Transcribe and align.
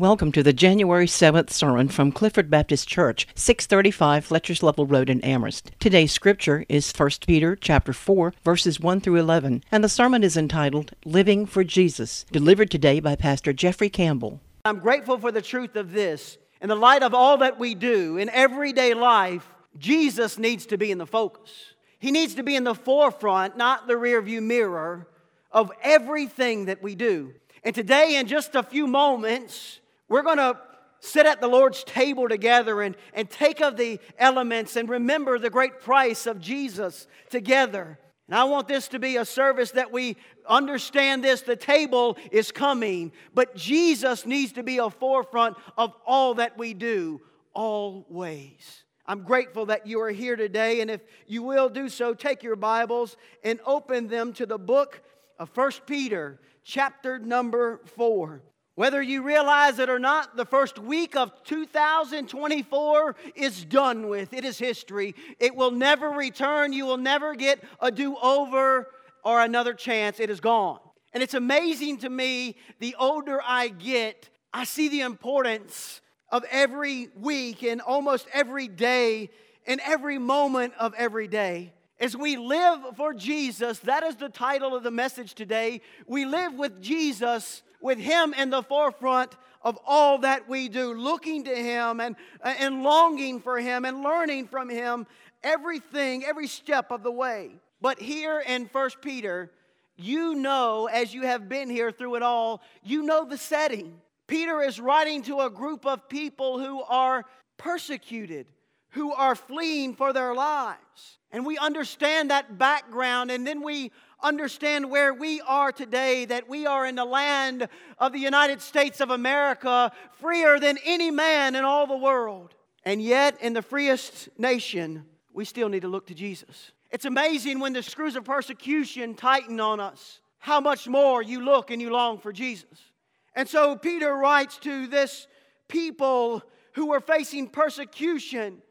Welcome 0.00 0.32
to 0.32 0.42
the 0.42 0.54
January 0.54 1.04
7th 1.04 1.50
sermon 1.50 1.88
from 1.88 2.10
Clifford 2.10 2.48
Baptist 2.48 2.88
Church, 2.88 3.28
635 3.34 4.24
Fletcher's 4.24 4.62
Level 4.62 4.86
Road 4.86 5.10
in 5.10 5.20
Amherst. 5.20 5.72
Today's 5.78 6.10
scripture 6.10 6.64
is 6.70 6.90
1 6.90 7.10
Peter 7.26 7.54
chapter 7.54 7.92
4 7.92 8.32
verses 8.42 8.80
1 8.80 9.02
through 9.02 9.16
11, 9.16 9.62
and 9.70 9.84
the 9.84 9.90
sermon 9.90 10.24
is 10.24 10.38
entitled 10.38 10.92
Living 11.04 11.44
for 11.44 11.64
Jesus, 11.64 12.24
delivered 12.32 12.70
today 12.70 12.98
by 12.98 13.14
Pastor 13.14 13.52
Jeffrey 13.52 13.90
Campbell. 13.90 14.40
I'm 14.64 14.78
grateful 14.78 15.18
for 15.18 15.30
the 15.30 15.42
truth 15.42 15.76
of 15.76 15.92
this. 15.92 16.38
In 16.62 16.70
the 16.70 16.76
light 16.76 17.02
of 17.02 17.12
all 17.12 17.36
that 17.36 17.58
we 17.58 17.74
do 17.74 18.16
in 18.16 18.30
everyday 18.30 18.94
life, 18.94 19.46
Jesus 19.76 20.38
needs 20.38 20.64
to 20.64 20.78
be 20.78 20.90
in 20.90 20.96
the 20.96 21.04
focus. 21.04 21.74
He 21.98 22.10
needs 22.10 22.36
to 22.36 22.42
be 22.42 22.56
in 22.56 22.64
the 22.64 22.74
forefront, 22.74 23.58
not 23.58 23.86
the 23.86 23.96
rearview 23.96 24.42
mirror 24.42 25.06
of 25.52 25.70
everything 25.82 26.64
that 26.64 26.82
we 26.82 26.94
do. 26.94 27.34
And 27.62 27.74
today, 27.74 28.16
in 28.16 28.26
just 28.26 28.54
a 28.54 28.62
few 28.62 28.86
moments, 28.86 29.79
we're 30.10 30.22
going 30.22 30.36
to 30.36 30.58
sit 30.98 31.24
at 31.24 31.40
the 31.40 31.48
Lord's 31.48 31.82
table 31.84 32.28
together 32.28 32.82
and, 32.82 32.94
and 33.14 33.30
take 33.30 33.62
of 33.62 33.78
the 33.78 33.98
elements 34.18 34.76
and 34.76 34.88
remember 34.88 35.38
the 35.38 35.48
great 35.48 35.80
price 35.80 36.26
of 36.26 36.40
Jesus 36.40 37.06
together. 37.30 37.98
And 38.28 38.38
I 38.38 38.44
want 38.44 38.68
this 38.68 38.88
to 38.88 38.98
be 38.98 39.16
a 39.16 39.24
service 39.24 39.70
that 39.72 39.92
we 39.92 40.16
understand 40.46 41.24
this. 41.24 41.40
The 41.40 41.56
table 41.56 42.18
is 42.30 42.52
coming, 42.52 43.12
but 43.34 43.56
Jesus 43.56 44.26
needs 44.26 44.52
to 44.52 44.62
be 44.62 44.78
a 44.78 44.90
forefront 44.90 45.56
of 45.78 45.94
all 46.04 46.34
that 46.34 46.58
we 46.58 46.74
do, 46.74 47.20
always. 47.54 48.84
I'm 49.06 49.22
grateful 49.22 49.66
that 49.66 49.86
you 49.86 50.00
are 50.02 50.10
here 50.10 50.36
today, 50.36 50.80
and 50.80 50.90
if 50.90 51.00
you 51.26 51.42
will 51.42 51.68
do 51.68 51.88
so, 51.88 52.14
take 52.14 52.42
your 52.42 52.56
Bibles 52.56 53.16
and 53.42 53.58
open 53.64 54.06
them 54.06 54.32
to 54.34 54.46
the 54.46 54.58
book 54.58 55.02
of 55.38 55.50
First 55.50 55.86
Peter, 55.86 56.40
chapter 56.62 57.18
number 57.18 57.80
4. 57.96 58.42
Whether 58.80 59.02
you 59.02 59.22
realize 59.22 59.78
it 59.78 59.90
or 59.90 59.98
not, 59.98 60.38
the 60.38 60.46
first 60.46 60.78
week 60.78 61.14
of 61.14 61.30
2024 61.44 63.14
is 63.34 63.62
done 63.66 64.08
with. 64.08 64.32
It 64.32 64.42
is 64.42 64.58
history. 64.58 65.14
It 65.38 65.54
will 65.54 65.70
never 65.70 66.08
return. 66.08 66.72
You 66.72 66.86
will 66.86 66.96
never 66.96 67.34
get 67.34 67.62
a 67.80 67.90
do 67.90 68.16
over 68.16 68.86
or 69.22 69.42
another 69.42 69.74
chance. 69.74 70.18
It 70.18 70.30
is 70.30 70.40
gone. 70.40 70.78
And 71.12 71.22
it's 71.22 71.34
amazing 71.34 71.98
to 71.98 72.08
me, 72.08 72.56
the 72.78 72.96
older 72.98 73.42
I 73.46 73.68
get, 73.68 74.30
I 74.50 74.64
see 74.64 74.88
the 74.88 75.02
importance 75.02 76.00
of 76.30 76.42
every 76.50 77.10
week 77.20 77.62
and 77.62 77.82
almost 77.82 78.28
every 78.32 78.66
day 78.66 79.28
and 79.66 79.82
every 79.84 80.16
moment 80.16 80.72
of 80.80 80.94
every 80.94 81.28
day. 81.28 81.74
As 81.98 82.16
we 82.16 82.38
live 82.38 82.96
for 82.96 83.12
Jesus, 83.12 83.80
that 83.80 84.04
is 84.04 84.16
the 84.16 84.30
title 84.30 84.74
of 84.74 84.84
the 84.84 84.90
message 84.90 85.34
today. 85.34 85.82
We 86.06 86.24
live 86.24 86.54
with 86.54 86.80
Jesus 86.80 87.62
with 87.80 87.98
Him 87.98 88.34
in 88.34 88.50
the 88.50 88.62
forefront 88.62 89.36
of 89.62 89.78
all 89.86 90.18
that 90.18 90.48
we 90.48 90.68
do, 90.68 90.94
looking 90.94 91.44
to 91.44 91.54
Him 91.54 92.00
and, 92.00 92.16
and 92.42 92.82
longing 92.82 93.40
for 93.40 93.58
Him 93.58 93.84
and 93.84 94.02
learning 94.02 94.48
from 94.48 94.68
Him 94.68 95.06
everything, 95.42 96.24
every 96.24 96.46
step 96.46 96.90
of 96.90 97.02
the 97.02 97.10
way. 97.10 97.50
But 97.80 97.98
here 97.98 98.40
in 98.40 98.66
First 98.66 99.00
Peter, 99.00 99.50
you 99.96 100.34
know, 100.34 100.86
as 100.86 101.12
you 101.12 101.22
have 101.22 101.48
been 101.48 101.68
here 101.68 101.92
through 101.92 102.16
it 102.16 102.22
all, 102.22 102.62
you 102.82 103.02
know 103.02 103.24
the 103.24 103.38
setting. 103.38 104.00
Peter 104.26 104.62
is 104.62 104.80
writing 104.80 105.22
to 105.22 105.40
a 105.40 105.50
group 105.50 105.84
of 105.86 106.08
people 106.08 106.58
who 106.58 106.82
are 106.82 107.24
persecuted, 107.56 108.46
who 108.90 109.12
are 109.12 109.34
fleeing 109.34 109.94
for 109.94 110.12
their 110.12 110.34
lives. 110.34 111.18
And 111.32 111.44
we 111.44 111.58
understand 111.58 112.30
that 112.30 112.58
background, 112.58 113.30
and 113.30 113.46
then 113.46 113.62
we 113.62 113.92
understand 114.22 114.90
where 114.90 115.12
we 115.14 115.40
are 115.42 115.72
today, 115.72 116.24
that 116.26 116.48
we 116.48 116.66
are 116.66 116.86
in 116.86 116.94
the 116.94 117.04
land 117.04 117.68
of 117.98 118.12
the 118.12 118.18
United 118.18 118.60
States 118.60 119.00
of 119.00 119.10
America, 119.10 119.92
freer 120.20 120.58
than 120.58 120.78
any 120.84 121.10
man 121.10 121.54
in 121.54 121.64
all 121.64 121.86
the 121.86 121.96
world. 121.96 122.54
And 122.84 123.02
yet, 123.02 123.40
in 123.40 123.52
the 123.52 123.62
freest 123.62 124.28
nation, 124.38 125.04
we 125.32 125.44
still 125.44 125.68
need 125.68 125.82
to 125.82 125.88
look 125.88 126.06
to 126.06 126.14
Jesus. 126.14 126.72
It's 126.90 127.04
amazing 127.04 127.60
when 127.60 127.72
the 127.72 127.82
screws 127.82 128.16
of 128.16 128.24
persecution 128.24 129.14
tighten 129.14 129.60
on 129.60 129.80
us, 129.80 130.20
how 130.38 130.60
much 130.60 130.88
more 130.88 131.22
you 131.22 131.44
look 131.44 131.70
and 131.70 131.80
you 131.80 131.90
long 131.90 132.18
for 132.18 132.32
Jesus. 132.32 132.92
And 133.34 133.48
so, 133.48 133.76
Peter 133.76 134.12
writes 134.12 134.56
to 134.58 134.86
this 134.86 135.28
people 135.68 136.42
who 136.72 136.86
were 136.86 137.00
facing 137.00 137.48
persecution, 137.48 138.62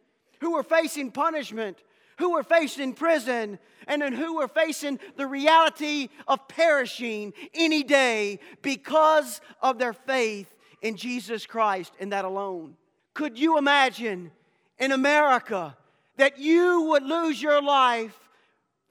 who 0.42 0.54
were 0.54 0.64
facing 0.64 1.12
punishment, 1.12 1.78
who 2.20 2.34
were 2.34 2.44
facing 2.44 2.94
prison 2.94 3.58
and 3.88 4.02
then 4.02 4.14
who 4.14 4.36
were 4.36 4.48
facing 4.48 5.00
the 5.16 5.26
reality 5.26 6.10
of 6.28 6.48
perishing 6.50 7.34
any 7.54 7.82
day 7.82 8.40
because 8.62 9.42
of 9.62 9.80
their 9.80 9.94
faith 9.94 10.54
in 10.82 10.98
Jesus 10.98 11.46
Christ 11.46 11.94
and 12.00 12.12
that 12.12 12.26
alone. 12.26 12.76
Could 13.14 13.40
you 13.40 13.58
imagine 13.58 14.32
in 14.78 14.92
America 14.92 15.76
that 16.18 16.38
you 16.38 16.84
would 16.90 17.04
lose 17.04 17.42
your 17.42 17.62
life 17.62 18.18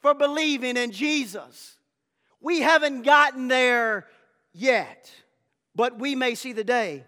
for 0.01 0.15
believing 0.15 0.79
in 0.79 0.91
Jesus? 0.91 1.77
We 2.41 2.61
haven't 2.61 3.03
gotten 3.03 3.49
there 3.49 4.07
yet, 4.55 5.13
but 5.75 5.99
we 5.99 6.15
may 6.15 6.35
see 6.35 6.55
the 6.55 6.65
day. 6.65 7.05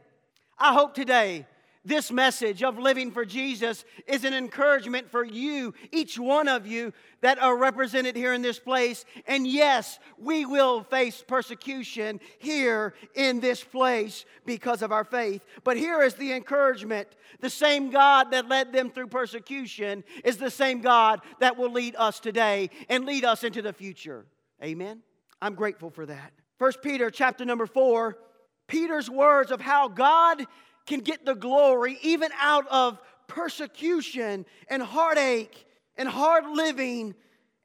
I 0.58 0.74
hope 0.74 0.94
today 0.94 1.46
this 1.84 2.10
message 2.10 2.62
of 2.62 2.78
living 2.78 3.10
for 3.10 3.24
Jesus 3.24 3.84
is 4.06 4.24
an 4.24 4.34
encouragement 4.34 5.10
for 5.10 5.24
you, 5.24 5.72
each 5.90 6.18
one 6.18 6.46
of 6.46 6.66
you 6.66 6.92
that 7.22 7.38
are 7.38 7.56
represented 7.56 8.16
here 8.16 8.34
in 8.34 8.42
this 8.42 8.58
place. 8.58 9.04
And 9.26 9.46
yes, 9.46 9.98
we 10.18 10.44
will 10.44 10.82
face 10.82 11.24
persecution 11.26 12.20
here 12.38 12.94
in 13.14 13.40
this 13.40 13.64
place 13.64 14.26
because 14.44 14.82
of 14.82 14.92
our 14.92 15.04
faith. 15.04 15.42
But 15.64 15.76
here 15.76 16.02
is 16.02 16.14
the 16.14 16.32
encouragement 16.32 17.08
the 17.40 17.50
same 17.50 17.90
God 17.90 18.32
that 18.32 18.48
led 18.48 18.72
them 18.72 18.90
through 18.90 19.06
persecution 19.06 20.04
is 20.24 20.36
the 20.36 20.50
same 20.50 20.80
God 20.80 21.20
that 21.38 21.56
will 21.56 21.70
lead 21.70 21.96
us 21.96 22.20
today 22.20 22.70
and 22.88 23.06
lead 23.06 23.24
us 23.24 23.44
into 23.44 23.62
the 23.62 23.72
future. 23.72 24.26
Amen. 24.62 25.02
I'm 25.40 25.54
grateful 25.54 25.90
for 25.90 26.04
that. 26.06 26.32
First 26.58 26.82
Peter 26.82 27.10
chapter 27.10 27.46
number 27.46 27.66
4, 27.66 28.18
Peter's 28.68 29.08
words 29.08 29.50
of 29.50 29.60
how 29.60 29.88
God 29.88 30.46
can 30.90 31.00
get 31.00 31.24
the 31.24 31.36
glory 31.36 31.96
even 32.02 32.32
out 32.40 32.66
of 32.66 32.98
persecution 33.28 34.44
and 34.66 34.82
heartache 34.82 35.64
and 35.96 36.08
hard 36.08 36.44
living 36.48 37.14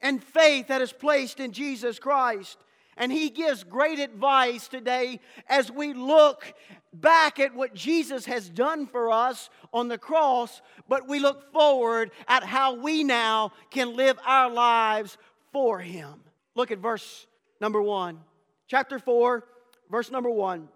and 0.00 0.22
faith 0.22 0.68
that 0.68 0.80
is 0.80 0.92
placed 0.92 1.40
in 1.40 1.50
Jesus 1.50 1.98
Christ. 1.98 2.56
And 2.96 3.10
he 3.10 3.30
gives 3.30 3.64
great 3.64 3.98
advice 3.98 4.68
today 4.68 5.18
as 5.48 5.72
we 5.72 5.92
look 5.92 6.54
back 6.92 7.40
at 7.40 7.52
what 7.52 7.74
Jesus 7.74 8.26
has 8.26 8.48
done 8.48 8.86
for 8.86 9.10
us 9.10 9.50
on 9.72 9.88
the 9.88 9.98
cross, 9.98 10.62
but 10.88 11.08
we 11.08 11.18
look 11.18 11.52
forward 11.52 12.12
at 12.28 12.44
how 12.44 12.76
we 12.76 13.02
now 13.02 13.50
can 13.70 13.96
live 13.96 14.16
our 14.24 14.48
lives 14.48 15.18
for 15.52 15.80
him. 15.80 16.20
Look 16.54 16.70
at 16.70 16.78
verse 16.78 17.26
number 17.60 17.82
one, 17.82 18.20
chapter 18.68 19.00
4, 19.00 19.44
verse 19.90 20.12
number 20.12 20.30
1. 20.30 20.68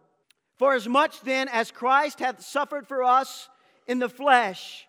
For 0.61 0.75
as 0.75 0.87
much 0.87 1.23
then 1.23 1.49
as 1.49 1.71
Christ 1.71 2.19
hath 2.19 2.43
suffered 2.43 2.87
for 2.87 3.03
us 3.03 3.49
in 3.87 3.99
the 3.99 4.11
flesh, 4.11 4.87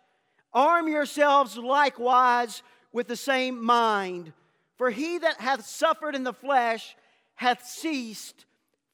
arm 0.53 0.89
yourselves 0.89 1.55
likewise 1.55 2.61
with 2.91 3.07
the 3.07 3.15
same 3.15 3.63
mind. 3.63 4.33
For 4.77 4.89
he 4.89 5.17
that 5.19 5.39
hath 5.39 5.65
suffered 5.65 6.13
in 6.13 6.25
the 6.25 6.33
flesh 6.33 6.93
hath 7.35 7.65
ceased 7.65 8.43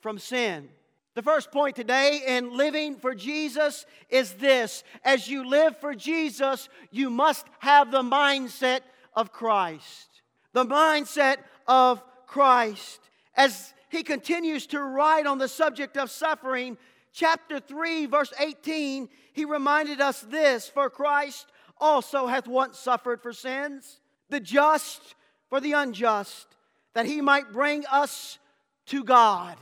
from 0.01 0.19
sin. 0.19 0.69
The 1.15 1.23
first 1.23 1.51
point 1.51 1.75
today 1.75 2.21
in 2.27 2.55
living 2.55 2.97
for 2.97 3.15
Jesus 3.15 3.87
is 4.07 4.33
this 4.33 4.83
as 5.03 5.27
you 5.27 5.49
live 5.49 5.77
for 5.77 5.95
Jesus, 5.95 6.69
you 6.91 7.09
must 7.09 7.47
have 7.57 7.89
the 7.89 8.03
mindset 8.03 8.81
of 9.15 9.33
Christ. 9.33 10.21
The 10.53 10.63
mindset 10.63 11.37
of 11.65 12.03
Christ. 12.27 12.99
As 13.35 13.73
he 13.89 14.03
continues 14.03 14.67
to 14.67 14.81
write 14.81 15.25
on 15.25 15.37
the 15.37 15.47
subject 15.47 15.97
of 15.97 16.11
suffering. 16.11 16.77
Chapter 17.13 17.59
3, 17.59 18.05
verse 18.05 18.33
18, 18.39 19.09
he 19.33 19.45
reminded 19.45 20.01
us 20.01 20.21
this 20.21 20.67
For 20.67 20.89
Christ 20.89 21.47
also 21.79 22.27
hath 22.27 22.47
once 22.47 22.77
suffered 22.77 23.21
for 23.21 23.33
sins, 23.33 24.01
the 24.29 24.39
just 24.39 25.15
for 25.49 25.59
the 25.59 25.73
unjust, 25.73 26.47
that 26.93 27.05
he 27.05 27.21
might 27.21 27.53
bring 27.53 27.85
us 27.85 28.39
to 28.87 29.03
God. 29.03 29.57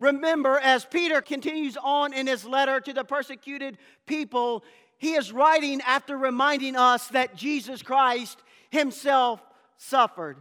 Remember, 0.00 0.58
as 0.58 0.84
Peter 0.84 1.20
continues 1.20 1.76
on 1.82 2.12
in 2.12 2.26
his 2.26 2.44
letter 2.44 2.80
to 2.80 2.92
the 2.92 3.04
persecuted 3.04 3.78
people, 4.06 4.62
he 4.96 5.14
is 5.14 5.32
writing 5.32 5.80
after 5.86 6.16
reminding 6.16 6.76
us 6.76 7.08
that 7.08 7.34
Jesus 7.34 7.82
Christ 7.82 8.38
himself 8.70 9.40
suffered. 9.76 10.36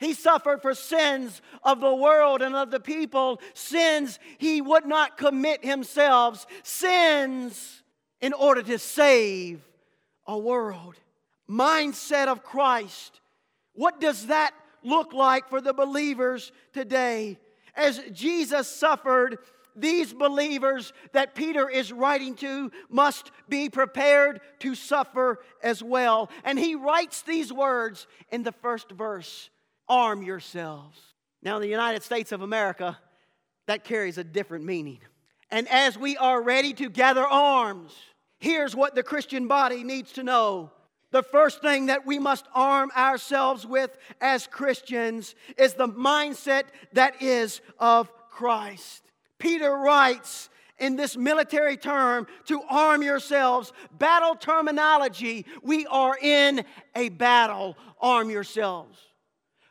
He 0.00 0.14
suffered 0.14 0.62
for 0.62 0.72
sins 0.72 1.42
of 1.62 1.80
the 1.80 1.94
world 1.94 2.40
and 2.40 2.56
of 2.56 2.70
the 2.70 2.80
people, 2.80 3.38
sins 3.52 4.18
he 4.38 4.62
would 4.62 4.86
not 4.86 5.18
commit 5.18 5.62
himself, 5.62 6.46
sins 6.62 7.82
in 8.22 8.32
order 8.32 8.62
to 8.62 8.78
save 8.78 9.60
a 10.26 10.38
world. 10.38 10.94
Mindset 11.48 12.28
of 12.28 12.42
Christ. 12.42 13.20
What 13.74 14.00
does 14.00 14.28
that 14.28 14.54
look 14.82 15.12
like 15.12 15.50
for 15.50 15.60
the 15.60 15.74
believers 15.74 16.50
today? 16.72 17.38
As 17.76 18.00
Jesus 18.10 18.68
suffered 18.68 19.38
these 19.76 20.14
believers 20.14 20.94
that 21.12 21.34
Peter 21.34 21.68
is 21.68 21.92
writing 21.92 22.34
to 22.36 22.72
must 22.88 23.30
be 23.50 23.68
prepared 23.68 24.40
to 24.60 24.74
suffer 24.74 25.40
as 25.62 25.82
well. 25.82 26.30
And 26.42 26.58
he 26.58 26.74
writes 26.74 27.20
these 27.20 27.52
words 27.52 28.06
in 28.30 28.42
the 28.44 28.52
first 28.52 28.90
verse 28.90 29.50
arm 29.90 30.22
yourselves. 30.22 30.98
Now, 31.42 31.56
in 31.56 31.62
the 31.62 31.68
United 31.68 32.02
States 32.02 32.32
of 32.32 32.40
America, 32.40 32.96
that 33.66 33.84
carries 33.84 34.16
a 34.16 34.24
different 34.24 34.64
meaning. 34.64 35.00
And 35.50 35.68
as 35.68 35.98
we 35.98 36.16
are 36.16 36.40
ready 36.40 36.72
to 36.74 36.88
gather 36.88 37.26
arms, 37.26 37.92
here's 38.38 38.74
what 38.76 38.94
the 38.94 39.02
Christian 39.02 39.48
body 39.48 39.82
needs 39.82 40.12
to 40.12 40.22
know. 40.22 40.70
The 41.10 41.24
first 41.24 41.60
thing 41.60 41.86
that 41.86 42.06
we 42.06 42.20
must 42.20 42.46
arm 42.54 42.92
ourselves 42.96 43.66
with 43.66 43.98
as 44.20 44.46
Christians 44.46 45.34
is 45.58 45.74
the 45.74 45.88
mindset 45.88 46.64
that 46.92 47.20
is 47.20 47.60
of 47.80 48.12
Christ. 48.28 49.02
Peter 49.38 49.72
writes 49.72 50.50
in 50.78 50.94
this 50.94 51.16
military 51.16 51.76
term 51.76 52.28
to 52.46 52.62
arm 52.70 53.02
yourselves, 53.02 53.72
battle 53.98 54.36
terminology. 54.36 55.46
We 55.62 55.86
are 55.86 56.16
in 56.16 56.64
a 56.94 57.08
battle. 57.08 57.76
Arm 58.00 58.30
yourselves. 58.30 58.98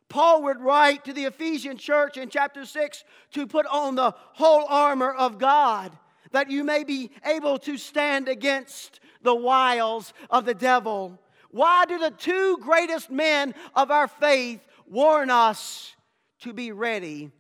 Paul 0.10 0.44
would 0.44 0.60
write 0.60 1.06
to 1.06 1.14
the 1.14 1.26
Ephesian 1.26 1.78
church 1.78 2.18
in 2.18 2.30
chapter 2.30 2.66
6 2.66 3.04
to 3.34 3.48
put 3.48 3.66
on 3.68 3.96
the 3.96 4.14
whole 4.34 4.66
armor 4.68 5.14
of 5.14 5.38
God 5.38 5.98
that 6.32 6.52
you 6.52 6.64
may 6.64 6.84
be 6.84 7.12
able 7.26 7.58
to 7.60 7.78
stand 7.78 8.28
against 8.28 9.00
the 9.22 9.36
wiles 9.36 10.14
of 10.30 10.46
the 10.46 10.54
devil. 10.54 11.20
Why 11.52 11.86
do 11.86 11.98
the 11.98 12.12
two 12.12 12.58
greatest 12.62 13.10
men 13.10 13.56
of 13.76 13.92
our 13.92 14.08
faith 14.08 14.66
warn 14.88 15.30
us 15.30 15.96
to 16.42 16.54
be 16.54 16.72
ready 16.72 17.32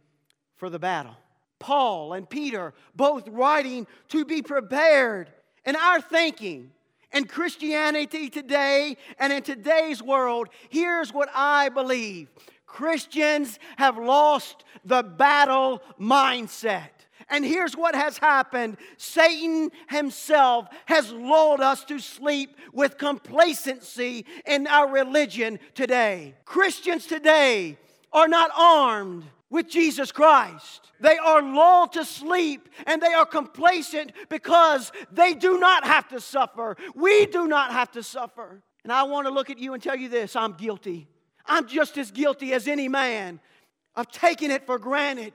for 0.55 0.69
the 0.69 0.79
battle? 0.79 1.15
Paul 1.59 2.13
and 2.13 2.29
Peter 2.29 2.73
both 2.95 3.27
writing 3.27 3.85
to 4.09 4.25
be 4.25 4.41
prepared. 4.41 5.31
In 5.65 5.75
our 5.75 6.01
thinking, 6.01 6.71
in 7.11 7.25
Christianity 7.25 8.29
today 8.29 8.97
and 9.19 9.33
in 9.33 9.43
today's 9.43 10.01
world, 10.01 10.49
here's 10.69 11.13
what 11.13 11.29
I 11.33 11.69
believe 11.69 12.29
Christians 12.69 13.59
have 13.77 13.97
lost 13.97 14.63
the 14.85 15.03
battle 15.03 15.81
mindset. 15.99 16.89
And 17.29 17.43
here's 17.43 17.75
what 17.75 17.95
has 17.95 18.17
happened 18.17 18.77
Satan 18.97 19.71
himself 19.89 20.67
has 20.85 21.11
lulled 21.11 21.59
us 21.59 21.83
to 21.85 21.99
sleep 21.99 22.55
with 22.71 22.97
complacency 22.97 24.25
in 24.45 24.67
our 24.67 24.89
religion 24.89 25.59
today. 25.73 26.35
Christians 26.45 27.05
today 27.05 27.77
are 28.13 28.27
not 28.27 28.51
armed 28.55 29.25
with 29.49 29.67
Jesus 29.67 30.11
Christ. 30.11 30.91
They 31.01 31.17
are 31.17 31.41
lulled 31.41 31.93
to 31.93 32.05
sleep 32.05 32.69
and 32.85 33.01
they 33.01 33.13
are 33.13 33.25
complacent 33.25 34.13
because 34.29 34.91
they 35.11 35.33
do 35.33 35.59
not 35.59 35.83
have 35.83 36.07
to 36.09 36.21
suffer. 36.21 36.77
We 36.95 37.25
do 37.25 37.47
not 37.47 37.71
have 37.71 37.91
to 37.91 38.03
suffer. 38.03 38.61
And 38.83 38.93
I 38.93 39.03
want 39.03 39.27
to 39.27 39.33
look 39.33 39.49
at 39.49 39.57
you 39.57 39.73
and 39.73 39.83
tell 39.83 39.95
you 39.95 40.07
this 40.07 40.35
I'm 40.35 40.53
guilty. 40.53 41.07
I'm 41.49 41.67
just 41.67 41.97
as 41.97 42.11
guilty 42.11 42.53
as 42.53 42.67
any 42.67 42.87
man 42.87 43.39
of 43.95 44.09
taking 44.11 44.51
it 44.51 44.65
for 44.65 44.79
granted. 44.79 45.33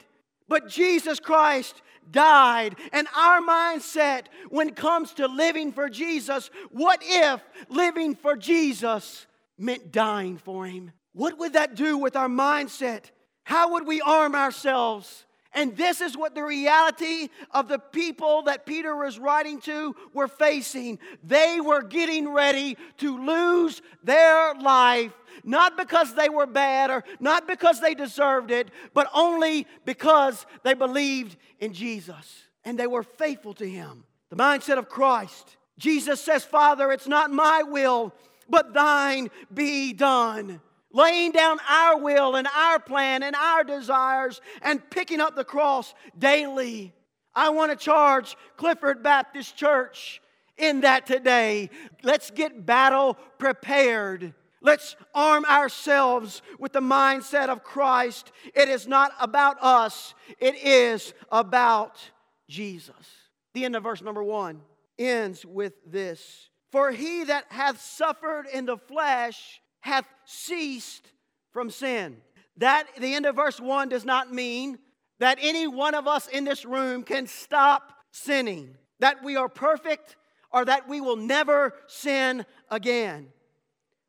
But 0.48 0.68
Jesus 0.68 1.20
Christ 1.20 1.82
died. 2.10 2.76
And 2.92 3.06
our 3.16 3.40
mindset 3.40 4.26
when 4.48 4.68
it 4.68 4.76
comes 4.76 5.14
to 5.14 5.26
living 5.26 5.72
for 5.72 5.88
Jesus, 5.88 6.50
what 6.70 7.00
if 7.02 7.42
living 7.68 8.14
for 8.14 8.36
Jesus 8.36 9.26
meant 9.58 9.92
dying 9.92 10.38
for 10.38 10.66
him? 10.66 10.92
What 11.12 11.38
would 11.38 11.54
that 11.54 11.74
do 11.74 11.98
with 11.98 12.16
our 12.16 12.28
mindset? 12.28 13.10
How 13.44 13.72
would 13.72 13.86
we 13.86 14.00
arm 14.00 14.34
ourselves? 14.34 15.24
And 15.54 15.76
this 15.76 16.00
is 16.00 16.16
what 16.16 16.34
the 16.34 16.42
reality 16.42 17.28
of 17.52 17.68
the 17.68 17.78
people 17.78 18.42
that 18.42 18.66
Peter 18.66 18.96
was 18.96 19.18
writing 19.20 19.60
to 19.62 19.94
were 20.12 20.26
facing. 20.26 20.98
They 21.22 21.60
were 21.60 21.82
getting 21.82 22.32
ready 22.32 22.76
to 22.98 23.24
lose 23.24 23.80
their 24.02 24.54
life, 24.54 25.12
not 25.44 25.76
because 25.76 26.14
they 26.14 26.28
were 26.28 26.46
bad 26.46 26.90
or 26.90 27.04
not 27.20 27.46
because 27.46 27.80
they 27.80 27.94
deserved 27.94 28.50
it, 28.50 28.68
but 28.94 29.08
only 29.14 29.66
because 29.84 30.44
they 30.64 30.74
believed 30.74 31.36
in 31.60 31.72
Jesus 31.72 32.42
and 32.64 32.76
they 32.76 32.88
were 32.88 33.04
faithful 33.04 33.54
to 33.54 33.68
Him. 33.68 34.04
The 34.30 34.36
mindset 34.36 34.78
of 34.78 34.88
Christ. 34.88 35.56
Jesus 35.78 36.20
says, 36.20 36.44
Father, 36.44 36.90
it's 36.90 37.06
not 37.06 37.30
my 37.30 37.62
will, 37.62 38.12
but 38.48 38.74
thine 38.74 39.30
be 39.52 39.92
done 39.92 40.60
laying 40.94 41.32
down 41.32 41.58
our 41.68 41.98
will 41.98 42.36
and 42.36 42.48
our 42.56 42.78
plan 42.78 43.22
and 43.22 43.36
our 43.36 43.64
desires 43.64 44.40
and 44.62 44.88
picking 44.88 45.20
up 45.20 45.36
the 45.36 45.44
cross 45.44 45.92
daily. 46.18 46.94
I 47.34 47.50
want 47.50 47.72
to 47.72 47.76
charge 47.76 48.36
Clifford 48.56 49.02
Baptist 49.02 49.56
Church 49.56 50.22
in 50.56 50.82
that 50.82 51.04
today. 51.04 51.68
Let's 52.02 52.30
get 52.30 52.64
battle 52.64 53.18
prepared. 53.38 54.34
Let's 54.62 54.96
arm 55.14 55.44
ourselves 55.44 56.40
with 56.58 56.72
the 56.72 56.80
mindset 56.80 57.48
of 57.48 57.64
Christ. 57.64 58.32
It 58.54 58.68
is 58.68 58.86
not 58.86 59.12
about 59.20 59.58
us, 59.60 60.14
it 60.38 60.54
is 60.54 61.12
about 61.30 61.98
Jesus. 62.48 62.94
The 63.52 63.64
end 63.64 63.76
of 63.76 63.82
verse 63.82 64.00
number 64.00 64.22
one 64.22 64.62
ends 64.98 65.44
with 65.44 65.74
this 65.84 66.48
For 66.70 66.92
he 66.92 67.24
that 67.24 67.46
hath 67.50 67.80
suffered 67.80 68.46
in 68.52 68.64
the 68.64 68.78
flesh 68.78 69.60
hath 69.84 70.08
ceased 70.24 71.12
from 71.52 71.68
sin. 71.68 72.16
That, 72.56 72.86
the 72.98 73.14
end 73.14 73.26
of 73.26 73.36
verse 73.36 73.60
1 73.60 73.90
does 73.90 74.06
not 74.06 74.32
mean 74.32 74.78
that 75.18 75.36
any 75.42 75.66
one 75.66 75.94
of 75.94 76.08
us 76.08 76.26
in 76.26 76.44
this 76.44 76.64
room 76.64 77.02
can 77.02 77.26
stop 77.26 77.92
sinning, 78.10 78.78
that 79.00 79.22
we 79.22 79.36
are 79.36 79.48
perfect, 79.48 80.16
or 80.50 80.64
that 80.64 80.88
we 80.88 81.02
will 81.02 81.16
never 81.16 81.74
sin 81.86 82.46
again. 82.70 83.28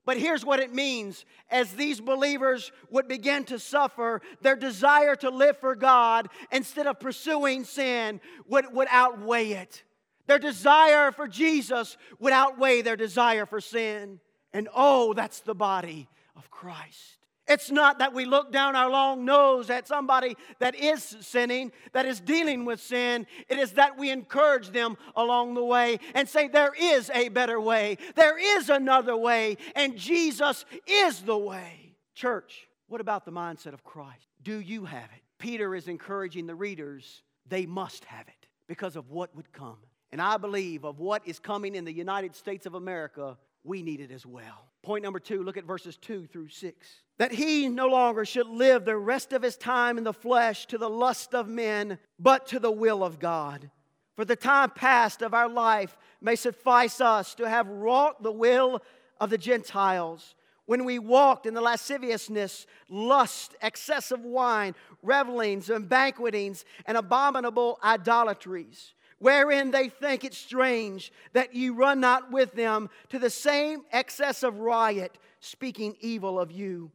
But 0.06 0.16
here's 0.16 0.46
what 0.46 0.62
it 0.62 0.74
means 0.74 1.26
as 1.50 1.74
these 1.74 2.00
believers 2.00 2.72
would 2.90 3.10
begin 3.10 3.44
to 3.46 3.60
suffer, 3.60 4.22
their 4.42 4.56
desire 4.56 5.18
to 5.18 5.30
live 5.30 5.58
for 5.58 5.76
God 5.76 6.30
instead 6.54 6.88
of 6.88 7.02
pursuing 7.02 7.66
sin 7.66 8.22
would, 8.48 8.72
would 8.72 8.88
outweigh 8.90 9.52
it. 9.52 9.84
Their 10.28 10.40
desire 10.40 11.12
for 11.12 11.28
Jesus 11.28 11.98
would 12.20 12.32
outweigh 12.32 12.82
their 12.82 12.96
desire 12.96 13.46
for 13.46 13.60
sin. 13.60 14.22
And 14.56 14.70
oh, 14.74 15.14
that's 15.14 15.42
the 15.42 15.54
body 15.54 16.08
of 16.38 16.50
Christ. 16.50 17.18
It's 17.46 17.70
not 17.70 18.00
that 18.00 18.14
we 18.14 18.24
look 18.24 18.54
down 18.54 18.74
our 18.78 18.90
long 18.90 19.26
nose 19.26 19.70
at 19.70 19.86
somebody 19.86 20.38
that 20.60 20.76
is 20.76 21.18
sinning, 21.20 21.74
that 21.92 22.06
is 22.06 22.22
dealing 22.22 22.64
with 22.64 22.80
sin. 22.80 23.28
It 23.50 23.60
is 23.60 23.74
that 23.74 23.98
we 23.98 24.12
encourage 24.12 24.70
them 24.70 24.96
along 25.14 25.56
the 25.56 25.64
way 25.66 26.00
and 26.14 26.28
say, 26.28 26.48
There 26.48 26.72
is 26.74 27.12
a 27.14 27.28
better 27.28 27.60
way, 27.60 27.98
there 28.16 28.38
is 28.58 28.70
another 28.70 29.18
way, 29.18 29.58
and 29.76 29.98
Jesus 29.98 30.64
is 30.88 31.20
the 31.24 31.38
way. 31.38 31.98
Church, 32.14 32.70
what 32.88 33.02
about 33.02 33.26
the 33.26 33.34
mindset 33.34 33.74
of 33.74 33.84
Christ? 33.84 34.30
Do 34.42 34.62
you 34.62 34.86
have 34.86 35.10
it? 35.14 35.22
Peter 35.38 35.76
is 35.76 35.90
encouraging 35.90 36.48
the 36.48 36.56
readers, 36.56 37.24
they 37.46 37.66
must 37.66 38.06
have 38.06 38.30
it 38.30 38.48
because 38.68 38.96
of 38.96 39.12
what 39.12 39.36
would 39.36 39.52
come. 39.52 39.80
And 40.14 40.22
I 40.22 40.38
believe 40.38 40.86
of 40.86 41.00
what 41.00 41.28
is 41.28 41.40
coming 41.40 41.76
in 41.76 41.84
the 41.84 41.92
United 41.92 42.38
States 42.38 42.66
of 42.66 42.74
America, 42.74 43.38
we 43.66 43.82
need 43.82 44.00
it 44.00 44.12
as 44.12 44.26
well. 44.26 44.70
Point 44.84 45.04
number 45.04 45.20
two, 45.20 45.44
look 45.44 45.58
at 45.58 45.66
verses 45.66 45.98
two 45.98 46.28
through 46.28 46.50
six. 46.50 46.88
That 47.18 47.32
he 47.32 47.68
no 47.68 47.88
longer 47.88 48.24
should 48.24 48.48
live 48.48 48.86
the 48.86 48.98
rest 48.98 49.34
of 49.34 49.42
his 49.42 49.58
time 49.58 49.98
in 49.98 50.04
the 50.04 50.14
flesh 50.14 50.68
to 50.68 50.78
the 50.78 50.90
lust 50.90 51.34
of 51.34 51.48
men, 51.48 51.98
but 52.20 52.48
to 52.48 52.60
the 52.60 52.72
will 52.72 53.04
of 53.04 53.20
God. 53.20 53.72
For 54.16 54.26
the 54.26 54.36
time 54.36 54.70
past 54.70 55.22
of 55.22 55.34
our 55.34 55.50
life 55.50 55.98
may 56.22 56.36
suffice 56.36 57.02
us 57.02 57.36
to 57.36 57.50
have 57.50 57.68
wrought 57.68 58.22
the 58.22 58.32
will 58.32 58.82
of 59.20 59.30
the 59.30 59.38
Gentiles 59.38 60.36
when 60.66 60.86
we 60.86 61.00
walked 61.00 61.46
in 61.46 61.54
the 61.54 61.62
lasciviousness, 61.62 62.66
lust, 62.90 63.56
excessive 63.62 64.22
wine, 64.22 64.74
revelings, 65.04 65.70
and 65.70 65.88
banquetings, 65.88 66.66
and 66.86 66.98
abominable 66.98 67.80
idolatries 67.84 68.94
wherein 69.26 69.72
they 69.72 69.90
think 69.90 70.24
it 70.24 70.36
strange 70.36 71.12
that 71.34 71.56
you 71.56 71.74
run 71.74 72.00
not 72.00 72.32
with 72.32 72.54
them 72.54 72.88
to 73.10 73.18
the 73.18 73.28
same 73.28 73.82
excess 73.92 74.44
of 74.44 74.60
riot, 74.60 75.18
speaking 75.40 75.96
evil 76.00 76.40
of 76.40 76.52
you. 76.52 76.92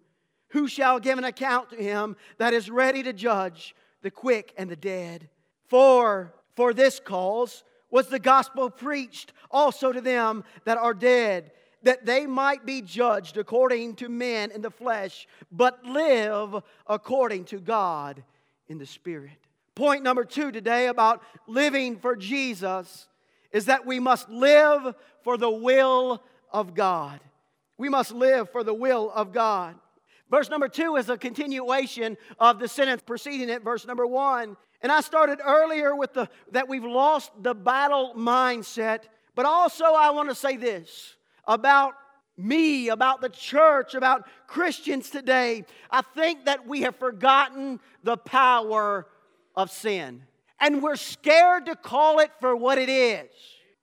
Who 0.50 0.68
shall 0.68 1.00
give 1.00 1.18
an 1.18 1.24
account 1.24 1.70
to 1.70 1.76
him 1.76 2.14
that 2.38 2.54
is 2.54 2.70
ready 2.70 3.02
to 3.02 3.12
judge 3.12 3.74
the 4.02 4.12
quick 4.12 4.54
and 4.56 4.70
the 4.70 4.76
dead? 4.76 5.28
For 5.66 6.32
for 6.54 6.72
this 6.72 7.00
cause 7.00 7.64
was 7.90 8.06
the 8.06 8.20
gospel 8.20 8.70
preached 8.70 9.32
also 9.50 9.90
to 9.90 10.00
them 10.00 10.44
that 10.64 10.78
are 10.78 10.94
dead, 10.94 11.50
that 11.82 12.06
they 12.06 12.28
might 12.28 12.64
be 12.64 12.80
judged 12.80 13.38
according 13.38 13.96
to 13.96 14.08
men 14.08 14.52
in 14.52 14.62
the 14.62 14.70
flesh, 14.70 15.26
but 15.50 15.84
live 15.84 16.62
according 16.86 17.46
to 17.46 17.58
God 17.58 18.22
in 18.68 18.78
the 18.78 18.86
Spirit. 18.86 19.49
Point 19.74 20.02
number 20.02 20.24
two 20.24 20.50
today 20.52 20.88
about 20.88 21.22
living 21.46 21.98
for 21.98 22.16
Jesus 22.16 23.08
is 23.52 23.66
that 23.66 23.86
we 23.86 24.00
must 24.00 24.28
live 24.28 24.94
for 25.22 25.36
the 25.36 25.50
will 25.50 26.22
of 26.52 26.74
God. 26.74 27.20
We 27.78 27.88
must 27.88 28.12
live 28.12 28.50
for 28.50 28.62
the 28.62 28.74
will 28.74 29.10
of 29.14 29.32
God. 29.32 29.74
Verse 30.30 30.48
number 30.48 30.68
two 30.68 30.96
is 30.96 31.08
a 31.08 31.18
continuation 31.18 32.16
of 32.38 32.58
the 32.58 32.68
sentence 32.68 33.02
preceding 33.04 33.48
it, 33.48 33.64
verse 33.64 33.86
number 33.86 34.06
one. 34.06 34.56
And 34.82 34.92
I 34.92 35.00
started 35.00 35.40
earlier 35.44 35.94
with 35.96 36.14
the 36.14 36.28
that 36.52 36.68
we've 36.68 36.84
lost 36.84 37.30
the 37.42 37.54
battle 37.54 38.14
mindset, 38.16 39.04
but 39.34 39.44
also 39.44 39.84
I 39.84 40.10
want 40.10 40.28
to 40.28 40.34
say 40.34 40.56
this 40.56 41.16
about 41.46 41.94
me, 42.36 42.88
about 42.88 43.20
the 43.20 43.28
church, 43.28 43.94
about 43.94 44.26
Christians 44.46 45.10
today. 45.10 45.64
I 45.90 46.02
think 46.02 46.46
that 46.46 46.66
we 46.66 46.82
have 46.82 46.96
forgotten 46.96 47.80
the 48.02 48.16
power 48.16 49.06
of 49.56 49.70
sin. 49.70 50.22
And 50.58 50.82
we're 50.82 50.96
scared 50.96 51.66
to 51.66 51.76
call 51.76 52.18
it 52.20 52.30
for 52.40 52.54
what 52.54 52.78
it 52.78 52.88
is. 52.88 53.28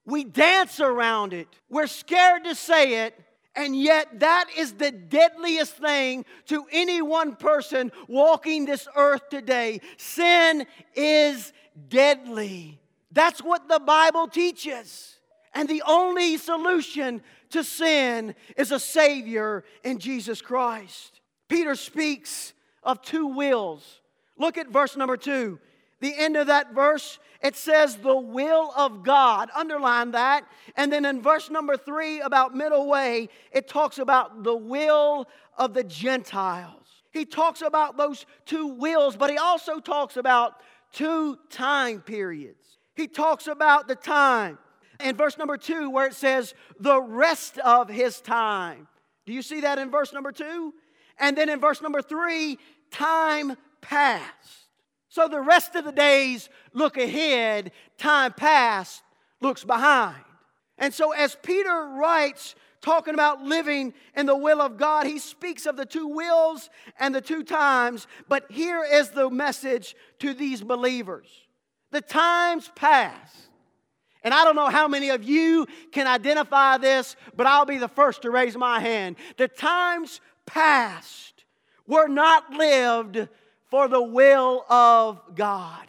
We 0.04 0.24
dance 0.24 0.80
around 0.80 1.32
it. 1.32 1.48
We're 1.68 1.86
scared 1.86 2.44
to 2.44 2.54
say 2.54 3.06
it. 3.06 3.18
And 3.54 3.74
yet, 3.74 4.20
that 4.20 4.48
is 4.56 4.74
the 4.74 4.92
deadliest 4.92 5.76
thing 5.76 6.24
to 6.46 6.64
any 6.70 7.02
one 7.02 7.34
person 7.34 7.90
walking 8.06 8.64
this 8.64 8.86
earth 8.94 9.28
today. 9.30 9.80
Sin 9.96 10.64
is 10.94 11.52
deadly. 11.88 12.78
That's 13.10 13.42
what 13.42 13.68
the 13.68 13.80
Bible 13.80 14.28
teaches. 14.28 15.16
And 15.54 15.68
the 15.68 15.82
only 15.86 16.36
solution 16.36 17.20
to 17.50 17.64
sin 17.64 18.34
is 18.56 18.70
a 18.70 18.78
Savior 18.78 19.64
in 19.82 19.98
Jesus 19.98 20.40
Christ. 20.40 21.20
Peter 21.48 21.74
speaks 21.74 22.52
of 22.82 23.02
two 23.02 23.26
wills. 23.26 24.00
Look 24.38 24.56
at 24.56 24.68
verse 24.68 24.96
number 24.96 25.16
two. 25.16 25.58
The 26.00 26.14
end 26.16 26.36
of 26.36 26.46
that 26.46 26.74
verse, 26.74 27.18
it 27.42 27.56
says 27.56 27.96
the 27.96 28.16
will 28.16 28.72
of 28.76 29.02
God. 29.02 29.50
Underline 29.54 30.12
that. 30.12 30.44
And 30.76 30.92
then 30.92 31.04
in 31.04 31.22
verse 31.22 31.50
number 31.50 31.76
three, 31.76 32.20
about 32.20 32.54
middle 32.54 32.88
way, 32.88 33.28
it 33.52 33.68
talks 33.68 33.98
about 33.98 34.44
the 34.44 34.56
will 34.56 35.26
of 35.56 35.74
the 35.74 35.84
Gentiles. 35.84 36.86
He 37.10 37.24
talks 37.24 37.62
about 37.62 37.96
those 37.96 38.26
two 38.46 38.68
wills, 38.68 39.16
but 39.16 39.30
he 39.30 39.38
also 39.38 39.80
talks 39.80 40.16
about 40.16 40.60
two 40.92 41.36
time 41.50 42.00
periods. 42.00 42.78
He 42.94 43.08
talks 43.08 43.46
about 43.46 43.88
the 43.88 43.96
time 43.96 44.58
in 45.00 45.16
verse 45.16 45.38
number 45.38 45.56
two 45.56 45.90
where 45.90 46.06
it 46.06 46.14
says, 46.14 46.54
the 46.78 47.00
rest 47.00 47.58
of 47.58 47.88
his 47.88 48.20
time. 48.20 48.88
Do 49.26 49.32
you 49.32 49.42
see 49.42 49.62
that 49.62 49.78
in 49.78 49.90
verse 49.90 50.12
number 50.12 50.32
two? 50.32 50.74
And 51.18 51.36
then 51.36 51.48
in 51.48 51.60
verse 51.60 51.82
number 51.82 52.02
three, 52.02 52.58
time 52.90 53.56
past. 53.80 54.68
So 55.08 55.28
the 55.28 55.40
rest 55.40 55.74
of 55.74 55.84
the 55.84 55.92
days 55.92 56.48
look 56.72 56.96
ahead, 56.96 57.72
time 57.96 58.32
past 58.32 59.02
looks 59.40 59.64
behind. 59.64 60.22
And 60.76 60.92
so 60.94 61.12
as 61.12 61.36
Peter 61.42 61.88
writes, 61.96 62.54
talking 62.80 63.14
about 63.14 63.42
living 63.42 63.94
in 64.16 64.26
the 64.26 64.36
will 64.36 64.60
of 64.60 64.76
God, 64.76 65.06
he 65.06 65.18
speaks 65.18 65.66
of 65.66 65.76
the 65.76 65.86
two 65.86 66.06
wills 66.06 66.70
and 66.98 67.14
the 67.14 67.20
two 67.20 67.42
times. 67.42 68.06
But 68.28 68.50
here 68.50 68.84
is 68.84 69.10
the 69.10 69.30
message 69.30 69.96
to 70.20 70.34
these 70.34 70.62
believers 70.62 71.26
the 71.90 72.00
times 72.02 72.70
past 72.74 73.48
and 74.22 74.34
I 74.34 74.44
don't 74.44 74.56
know 74.56 74.68
how 74.68 74.88
many 74.88 75.10
of 75.10 75.22
you 75.24 75.66
can 75.92 76.06
identify 76.06 76.76
this, 76.76 77.16
but 77.36 77.46
I'll 77.46 77.64
be 77.64 77.78
the 77.78 77.88
first 77.88 78.22
to 78.22 78.30
raise 78.30 78.56
my 78.56 78.80
hand. 78.80 79.16
The 79.36 79.48
times 79.48 80.20
past 80.46 81.44
were 81.86 82.08
not 82.08 82.50
lived 82.50 83.28
for 83.70 83.88
the 83.88 84.02
will 84.02 84.64
of 84.68 85.20
God. 85.34 85.86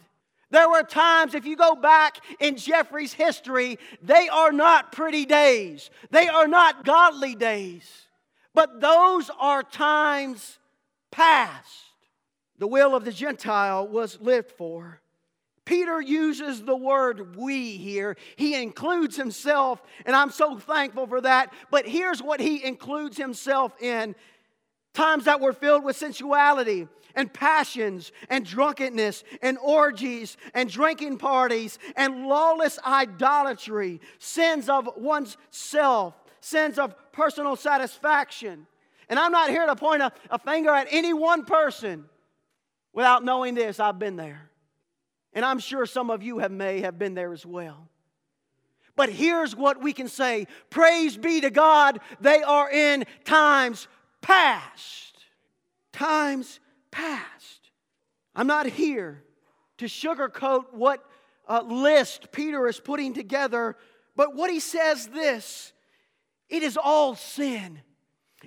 There 0.50 0.68
were 0.68 0.82
times, 0.82 1.34
if 1.34 1.46
you 1.46 1.56
go 1.56 1.76
back 1.76 2.18
in 2.40 2.56
Jeffrey's 2.56 3.12
history, 3.12 3.78
they 4.02 4.28
are 4.28 4.52
not 4.52 4.90
pretty 4.92 5.24
days. 5.24 5.90
They 6.10 6.28
are 6.28 6.48
not 6.48 6.84
godly 6.84 7.36
days. 7.36 7.88
But 8.52 8.80
those 8.80 9.30
are 9.38 9.62
times 9.62 10.58
past. 11.12 11.68
The 12.58 12.66
will 12.66 12.96
of 12.96 13.04
the 13.04 13.12
Gentile 13.12 13.86
was 13.86 14.20
lived 14.20 14.50
for. 14.50 15.00
Peter 15.64 16.00
uses 16.00 16.64
the 16.64 16.76
word 16.76 17.36
we 17.36 17.76
here. 17.76 18.16
He 18.34 18.60
includes 18.60 19.16
himself, 19.16 19.80
and 20.04 20.16
I'm 20.16 20.30
so 20.30 20.58
thankful 20.58 21.06
for 21.06 21.20
that. 21.20 21.52
But 21.70 21.86
here's 21.86 22.20
what 22.20 22.40
he 22.40 22.64
includes 22.64 23.16
himself 23.16 23.80
in 23.80 24.16
times 24.94 25.26
that 25.26 25.40
were 25.40 25.52
filled 25.52 25.84
with 25.84 25.96
sensuality 25.96 26.88
and 27.20 27.32
passions 27.32 28.10
and 28.28 28.44
drunkenness 28.44 29.22
and 29.42 29.58
orgies 29.58 30.36
and 30.54 30.68
drinking 30.68 31.18
parties 31.18 31.78
and 31.94 32.26
lawless 32.26 32.78
idolatry, 32.84 34.00
sins 34.18 34.68
of 34.68 34.88
one's 34.96 35.36
self, 35.50 36.14
sins 36.40 36.78
of 36.78 36.94
personal 37.12 37.54
satisfaction. 37.54 38.66
And 39.08 39.18
I'm 39.18 39.32
not 39.32 39.50
here 39.50 39.66
to 39.66 39.76
point 39.76 40.02
a, 40.02 40.12
a 40.30 40.38
finger 40.38 40.70
at 40.70 40.88
any 40.90 41.12
one 41.12 41.44
person 41.44 42.06
without 42.92 43.22
knowing 43.22 43.54
this. 43.54 43.78
I've 43.78 43.98
been 43.98 44.16
there. 44.16 44.50
And 45.32 45.44
I'm 45.44 45.60
sure 45.60 45.86
some 45.86 46.10
of 46.10 46.22
you 46.22 46.38
have 46.38 46.50
may 46.50 46.80
have 46.80 46.98
been 46.98 47.14
there 47.14 47.32
as 47.32 47.46
well. 47.46 47.88
But 48.96 49.10
here's 49.10 49.54
what 49.54 49.80
we 49.80 49.92
can 49.92 50.08
say 50.08 50.46
Praise 50.70 51.16
be 51.16 51.42
to 51.42 51.50
God, 51.50 52.00
they 52.20 52.42
are 52.42 52.70
in 52.70 53.04
times 53.24 53.88
past. 54.20 55.18
Times 55.92 56.60
past. 56.90 57.70
I'm 58.34 58.46
not 58.46 58.66
here 58.66 59.22
to 59.78 59.86
sugarcoat 59.86 60.72
what 60.72 61.04
uh, 61.48 61.62
list 61.62 62.32
Peter 62.32 62.68
is 62.68 62.78
putting 62.78 63.14
together, 63.14 63.76
but 64.16 64.34
what 64.34 64.50
he 64.50 64.60
says 64.60 65.08
this 65.08 65.72
it 66.48 66.62
is 66.62 66.76
all 66.76 67.14
sin 67.14 67.80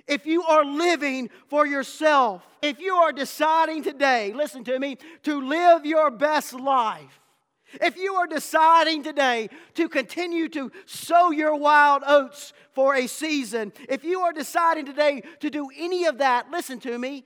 if 0.06 0.26
you 0.26 0.42
are 0.42 0.64
living 0.64 1.30
for 1.48 1.66
yourself, 1.66 2.42
if 2.62 2.80
you 2.80 2.94
are 2.94 3.12
deciding 3.12 3.82
today, 3.82 4.32
listen 4.32 4.64
to 4.64 4.78
me, 4.78 4.98
to 5.22 5.40
live 5.40 5.86
your 5.86 6.10
best 6.10 6.52
life, 6.52 7.20
if 7.80 7.96
you 7.96 8.14
are 8.14 8.26
deciding 8.26 9.02
today 9.02 9.48
to 9.74 9.88
continue 9.88 10.48
to 10.50 10.70
sow 10.86 11.30
your 11.30 11.56
wild 11.56 12.02
oats 12.06 12.52
for 12.72 12.94
a 12.94 13.06
season, 13.06 13.72
if 13.88 14.04
you 14.04 14.20
are 14.20 14.32
deciding 14.32 14.86
today 14.86 15.22
to 15.40 15.50
do 15.50 15.68
any 15.76 16.04
of 16.04 16.18
that, 16.18 16.50
listen 16.50 16.80
to 16.80 16.98
me, 16.98 17.24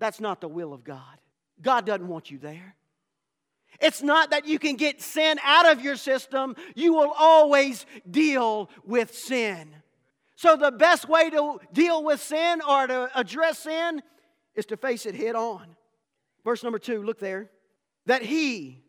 that's 0.00 0.20
not 0.20 0.40
the 0.40 0.48
will 0.48 0.72
of 0.72 0.82
God. 0.82 1.18
God 1.62 1.86
doesn't 1.86 2.08
want 2.08 2.30
you 2.30 2.38
there. 2.38 2.74
It's 3.80 4.02
not 4.02 4.30
that 4.30 4.46
you 4.46 4.58
can 4.58 4.74
get 4.74 5.00
sin 5.00 5.38
out 5.44 5.70
of 5.70 5.80
your 5.80 5.96
system, 5.96 6.56
you 6.74 6.92
will 6.92 7.12
always 7.16 7.86
deal 8.10 8.68
with 8.84 9.14
sin. 9.14 9.74
So, 10.34 10.56
the 10.56 10.72
best 10.72 11.08
way 11.08 11.30
to 11.30 11.58
deal 11.72 12.02
with 12.02 12.20
sin 12.20 12.60
or 12.66 12.86
to 12.86 13.10
address 13.14 13.60
sin 13.60 14.02
is 14.54 14.66
to 14.66 14.76
face 14.76 15.06
it 15.06 15.14
head 15.14 15.36
on. 15.36 15.76
Verse 16.44 16.62
number 16.62 16.78
two, 16.78 17.02
look 17.02 17.20
there. 17.20 17.50
That 18.06 18.22
he 18.22 18.82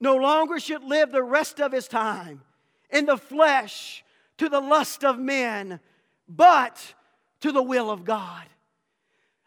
no 0.00 0.16
longer 0.16 0.58
should 0.58 0.82
live 0.82 1.12
the 1.12 1.22
rest 1.22 1.60
of 1.60 1.72
his 1.72 1.88
time 1.88 2.42
in 2.90 3.04
the 3.04 3.18
flesh 3.18 4.02
to 4.38 4.48
the 4.48 4.60
lust 4.60 5.04
of 5.04 5.18
men, 5.18 5.80
but 6.28 6.94
to 7.40 7.52
the 7.52 7.62
will 7.62 7.90
of 7.90 8.04
God. 8.04 8.46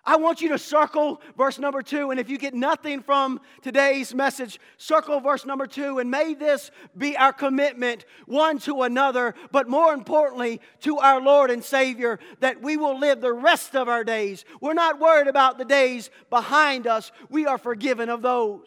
I 0.03 0.15
want 0.15 0.41
you 0.41 0.49
to 0.49 0.57
circle 0.57 1.21
verse 1.37 1.59
number 1.59 1.83
two. 1.83 2.09
And 2.09 2.19
if 2.19 2.27
you 2.27 2.39
get 2.39 2.55
nothing 2.55 3.01
from 3.01 3.39
today's 3.61 4.15
message, 4.15 4.59
circle 4.77 5.19
verse 5.19 5.45
number 5.45 5.67
two. 5.67 5.99
And 5.99 6.09
may 6.09 6.33
this 6.33 6.71
be 6.97 7.15
our 7.15 7.31
commitment 7.31 8.05
one 8.25 8.57
to 8.59 8.81
another, 8.81 9.35
but 9.51 9.69
more 9.69 9.93
importantly, 9.93 10.59
to 10.81 10.97
our 10.97 11.21
Lord 11.21 11.51
and 11.51 11.63
Savior, 11.63 12.19
that 12.39 12.61
we 12.61 12.77
will 12.77 12.97
live 12.97 13.21
the 13.21 13.33
rest 13.33 13.75
of 13.75 13.87
our 13.87 14.03
days. 14.03 14.43
We're 14.59 14.73
not 14.73 14.99
worried 14.99 15.27
about 15.27 15.59
the 15.59 15.65
days 15.65 16.09
behind 16.31 16.87
us, 16.87 17.11
we 17.29 17.45
are 17.45 17.59
forgiven 17.59 18.09
of 18.09 18.23
those. 18.23 18.65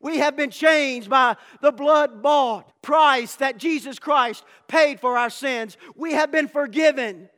We 0.00 0.18
have 0.18 0.36
been 0.36 0.50
changed 0.50 1.08
by 1.08 1.36
the 1.60 1.70
blood 1.70 2.22
bought 2.22 2.82
price 2.82 3.36
that 3.36 3.56
Jesus 3.56 4.00
Christ 4.00 4.42
paid 4.66 4.98
for 4.98 5.16
our 5.16 5.30
sins. 5.30 5.76
We 5.94 6.14
have 6.14 6.32
been 6.32 6.48
forgiven. 6.48 7.28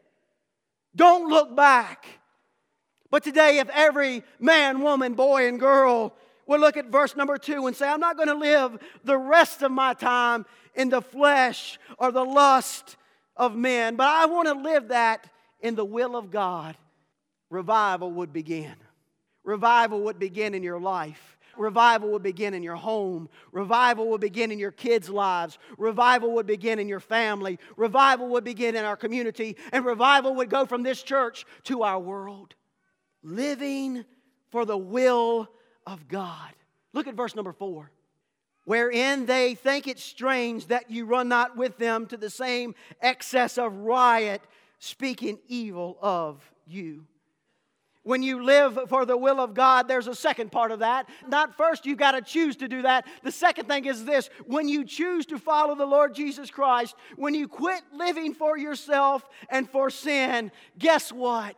Don't 0.97 1.29
look 1.29 1.55
back. 1.55 2.07
But 3.15 3.23
today, 3.23 3.61
if 3.61 3.69
every 3.69 4.25
man, 4.41 4.81
woman, 4.81 5.15
boy, 5.15 5.47
and 5.47 5.61
girl 5.61 6.17
would 6.49 6.61
look 6.61 6.77
at 6.77 6.87
verse 6.87 7.15
number 7.15 7.39
two 7.39 7.69
and 7.69 7.77
say, 7.77 7.89
I'm 7.89 8.01
not 8.01 8.17
going 8.17 8.27
to 8.27 8.35
live 8.35 8.77
the 9.05 9.17
rest 9.17 9.63
of 9.63 9.71
my 9.71 9.95
time 9.95 10.45
in 10.75 10.89
the 10.89 11.01
flesh 11.01 11.79
or 11.97 12.11
the 12.11 12.25
lust 12.25 12.97
of 13.37 13.55
men, 13.55 13.95
but 13.95 14.09
I 14.09 14.27
want 14.27 14.49
to 14.49 14.55
live 14.55 14.89
that 14.89 15.31
in 15.61 15.77
the 15.77 15.85
will 15.85 16.17
of 16.17 16.33
God, 16.33 16.77
revival 17.51 18.11
would 18.11 18.33
begin. 18.33 18.75
Revival 19.45 20.01
would 20.01 20.19
begin 20.19 20.53
in 20.53 20.65
your 20.65 20.81
life. 20.81 21.39
Revival 21.57 22.11
would 22.11 22.25
begin 22.25 22.53
in 22.53 22.65
your 22.65 22.75
home. 22.75 23.29
Revival 23.53 24.09
would 24.09 24.23
begin 24.23 24.51
in 24.51 24.59
your 24.59 24.73
kids' 24.73 25.09
lives. 25.09 25.57
Revival 25.79 26.33
would 26.33 26.49
begin 26.49 26.81
in 26.81 26.89
your 26.89 26.99
family. 26.99 27.61
Revival 27.77 28.27
would 28.31 28.43
begin 28.43 28.75
in 28.75 28.85
our 28.85 28.97
community. 28.97 29.57
And 29.71 29.85
revival 29.85 30.35
would 30.35 30.51
go 30.51 30.67
from 30.67 30.83
this 30.83 31.01
church 31.01 31.45
to 31.67 31.85
our 31.85 32.01
world 32.01 32.57
living 33.25 34.05
for 34.51 34.65
the 34.65 34.79
will 34.79 35.49
of 35.87 36.07
God. 36.07 36.53
Look 36.93 37.09
at 37.09 37.15
verse 37.15 37.35
number 37.35 37.53
four. 37.53 37.91
Wherein 38.65 39.27
they 39.27 39.55
think 39.55 39.89
it 39.89 39.99
strange 39.99 40.69
that 40.69 40.91
you 40.91 41.05
run 41.05 41.29
not 41.29 41.57
with 41.57 41.77
them 41.77 42.07
to 42.07 42.17
the 42.17 42.31
same 42.31 42.75
excess 43.01 43.59
of 43.59 43.77
riot, 43.79 44.43
speaking 44.79 45.39
evil 45.49 45.99
of 46.01 46.41
you. 46.67 47.05
When 48.05 48.23
you 48.23 48.45
live 48.45 48.79
for 48.89 49.07
the 49.07 49.17
will 49.17 49.41
of 49.41 49.55
God, 49.55 49.89
there's 49.89 50.09
a 50.09 50.15
second 50.15 50.53
part 50.53 50.71
of 50.71 50.81
that. 50.81 51.09
Not 51.27 51.57
first, 51.57 51.87
you've 51.87 51.99
got 51.99 52.13
to 52.13 52.21
choose 52.21 52.55
to 52.57 52.69
do 52.69 52.83
that. 52.83 53.07
The 53.23 53.33
second 53.33 53.67
thing 53.67 53.87
is 53.87 54.05
this 54.05 54.29
when 54.47 54.69
you 54.69 54.85
choose 54.85 55.25
to 55.27 55.39
follow 55.39 55.75
the 55.75 55.87
Lord 55.87 56.15
Jesus 56.15 56.51
Christ, 56.51 56.95
when 57.17 57.35
you 57.35 57.49
quit 57.49 57.83
living 57.95 58.35
for 58.35 58.59
yourself 58.59 59.27
and 59.49 59.69
for 59.69 59.89
sin, 59.89 60.53
guess 60.79 61.11
what? 61.11 61.57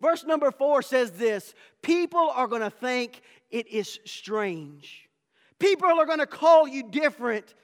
Verse 0.00 0.24
number 0.24 0.50
four 0.50 0.82
says 0.82 1.12
this 1.12 1.54
people 1.82 2.30
are 2.34 2.46
going 2.46 2.62
to 2.62 2.70
think 2.70 3.20
it 3.50 3.68
is 3.68 3.98
strange. 4.04 5.08
People 5.58 5.88
are 5.88 6.06
going 6.06 6.20
to 6.20 6.26
call 6.26 6.68
you 6.68 6.88
different 6.88 7.54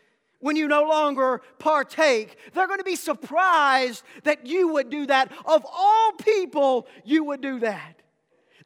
when 0.41 0.57
you 0.57 0.67
no 0.67 0.83
longer 0.83 1.41
partake. 1.59 2.37
They're 2.53 2.67
going 2.67 2.81
to 2.81 2.85
be 2.85 2.97
surprised 2.97 4.03
that 4.25 4.47
you 4.47 4.69
would 4.69 4.91
do 4.91 5.07
that. 5.07 5.33
Of 5.45 5.65
all 5.65 6.13
people, 6.13 6.89
you 7.05 7.25
would 7.25 7.41
do 7.41 7.61
that. 7.61 8.01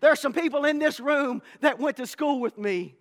There 0.01 0.11
are 0.11 0.17
some 0.17 0.33
people 0.33 0.65
in 0.65 0.79
this 0.79 0.99
room 0.99 1.43
that 1.61 1.79
went 1.79 1.97
to 1.99 2.07
school 2.07 2.41
with 2.41 2.57
me. 2.57 2.97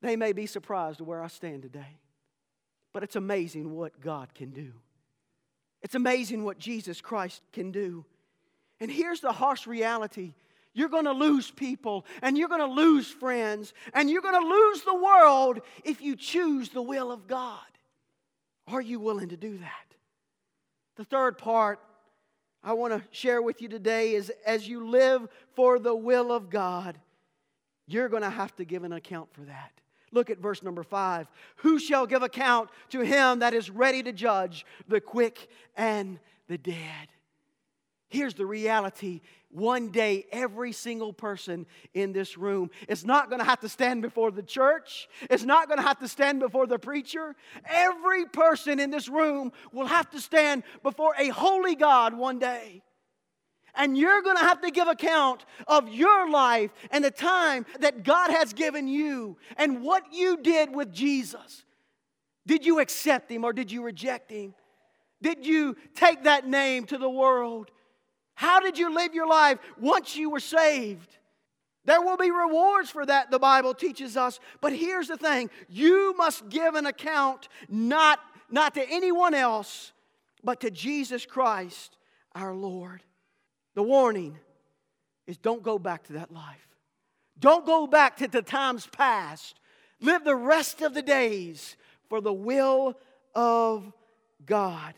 They 0.00 0.16
may 0.16 0.32
be 0.32 0.46
surprised 0.46 1.00
where 1.00 1.22
I 1.22 1.28
stand 1.28 1.62
today. 1.62 1.98
But 2.92 3.02
it's 3.02 3.16
amazing 3.16 3.74
what 3.74 4.00
God 4.00 4.34
can 4.34 4.50
do. 4.50 4.72
It's 5.82 5.94
amazing 5.94 6.44
what 6.44 6.58
Jesus 6.58 7.00
Christ 7.00 7.42
can 7.52 7.70
do. 7.70 8.04
And 8.84 8.92
here's 8.92 9.20
the 9.20 9.32
harsh 9.32 9.66
reality 9.66 10.34
you're 10.74 10.90
going 10.90 11.06
to 11.06 11.12
lose 11.12 11.50
people 11.50 12.04
and 12.20 12.36
you're 12.36 12.50
going 12.50 12.60
to 12.60 12.66
lose 12.66 13.06
friends 13.06 13.72
and 13.94 14.10
you're 14.10 14.20
going 14.20 14.38
to 14.38 14.46
lose 14.46 14.82
the 14.82 14.94
world 14.94 15.62
if 15.84 16.02
you 16.02 16.16
choose 16.16 16.68
the 16.68 16.82
will 16.82 17.10
of 17.10 17.26
God. 17.26 17.60
Are 18.66 18.82
you 18.82 19.00
willing 19.00 19.30
to 19.30 19.38
do 19.38 19.56
that? 19.56 19.94
The 20.96 21.04
third 21.06 21.38
part 21.38 21.80
I 22.62 22.74
want 22.74 22.92
to 22.92 23.02
share 23.10 23.40
with 23.40 23.62
you 23.62 23.68
today 23.68 24.12
is 24.16 24.30
as 24.44 24.68
you 24.68 24.86
live 24.86 25.28
for 25.54 25.78
the 25.78 25.96
will 25.96 26.30
of 26.30 26.50
God, 26.50 26.98
you're 27.86 28.10
going 28.10 28.22
to 28.22 28.28
have 28.28 28.54
to 28.56 28.66
give 28.66 28.84
an 28.84 28.92
account 28.92 29.32
for 29.32 29.46
that. 29.46 29.72
Look 30.12 30.28
at 30.28 30.40
verse 30.40 30.62
number 30.62 30.82
five. 30.82 31.26
Who 31.56 31.78
shall 31.78 32.04
give 32.04 32.22
account 32.22 32.68
to 32.90 33.00
him 33.00 33.38
that 33.38 33.54
is 33.54 33.70
ready 33.70 34.02
to 34.02 34.12
judge 34.12 34.66
the 34.88 35.00
quick 35.00 35.48
and 35.74 36.18
the 36.48 36.58
dead? 36.58 37.13
Here's 38.14 38.34
the 38.34 38.46
reality 38.46 39.22
one 39.50 39.88
day, 39.88 40.24
every 40.30 40.70
single 40.70 41.12
person 41.12 41.66
in 41.94 42.12
this 42.12 42.38
room 42.38 42.70
is 42.88 43.04
not 43.04 43.28
going 43.28 43.40
to 43.40 43.44
have 43.44 43.58
to 43.60 43.68
stand 43.68 44.02
before 44.02 44.30
the 44.30 44.42
church, 44.42 45.08
it's 45.28 45.42
not 45.42 45.66
going 45.66 45.78
to 45.78 45.86
have 45.86 45.98
to 45.98 46.06
stand 46.06 46.38
before 46.38 46.68
the 46.68 46.78
preacher. 46.78 47.34
Every 47.64 48.24
person 48.26 48.78
in 48.78 48.90
this 48.92 49.08
room 49.08 49.50
will 49.72 49.86
have 49.86 50.10
to 50.10 50.20
stand 50.20 50.62
before 50.84 51.14
a 51.18 51.28
holy 51.30 51.74
God 51.74 52.14
one 52.14 52.38
day. 52.38 52.82
And 53.74 53.98
you're 53.98 54.22
going 54.22 54.36
to 54.36 54.44
have 54.44 54.60
to 54.60 54.70
give 54.70 54.86
account 54.86 55.44
of 55.66 55.88
your 55.88 56.30
life 56.30 56.70
and 56.92 57.04
the 57.04 57.10
time 57.10 57.66
that 57.80 58.04
God 58.04 58.30
has 58.30 58.52
given 58.52 58.86
you 58.86 59.38
and 59.56 59.82
what 59.82 60.04
you 60.12 60.36
did 60.36 60.72
with 60.72 60.92
Jesus. 60.92 61.64
Did 62.46 62.64
you 62.64 62.78
accept 62.78 63.28
Him 63.28 63.42
or 63.42 63.52
did 63.52 63.72
you 63.72 63.82
reject 63.82 64.30
Him? 64.30 64.54
Did 65.20 65.44
you 65.44 65.76
take 65.96 66.24
that 66.24 66.46
name 66.46 66.84
to 66.86 66.98
the 66.98 67.10
world? 67.10 67.72
How 68.34 68.60
did 68.60 68.78
you 68.78 68.94
live 68.94 69.14
your 69.14 69.28
life 69.28 69.58
once 69.78 70.16
you 70.16 70.30
were 70.30 70.40
saved? 70.40 71.18
There 71.84 72.00
will 72.00 72.16
be 72.16 72.30
rewards 72.30 72.90
for 72.90 73.04
that, 73.04 73.30
the 73.30 73.38
Bible 73.38 73.74
teaches 73.74 74.16
us. 74.16 74.40
But 74.60 74.72
here's 74.72 75.08
the 75.08 75.16
thing 75.16 75.50
you 75.68 76.14
must 76.16 76.48
give 76.48 76.74
an 76.74 76.86
account 76.86 77.48
not, 77.68 78.20
not 78.50 78.74
to 78.74 78.88
anyone 78.88 79.34
else, 79.34 79.92
but 80.42 80.60
to 80.60 80.70
Jesus 80.70 81.26
Christ, 81.26 81.96
our 82.34 82.54
Lord. 82.54 83.02
The 83.74 83.82
warning 83.82 84.38
is 85.26 85.36
don't 85.36 85.62
go 85.62 85.78
back 85.78 86.04
to 86.04 86.14
that 86.14 86.32
life. 86.32 86.68
Don't 87.38 87.66
go 87.66 87.86
back 87.86 88.16
to 88.18 88.28
the 88.28 88.42
times 88.42 88.86
past. 88.86 89.58
Live 90.00 90.24
the 90.24 90.36
rest 90.36 90.82
of 90.82 90.94
the 90.94 91.02
days 91.02 91.76
for 92.08 92.20
the 92.20 92.32
will 92.32 92.96
of 93.34 93.92
God. 94.46 94.94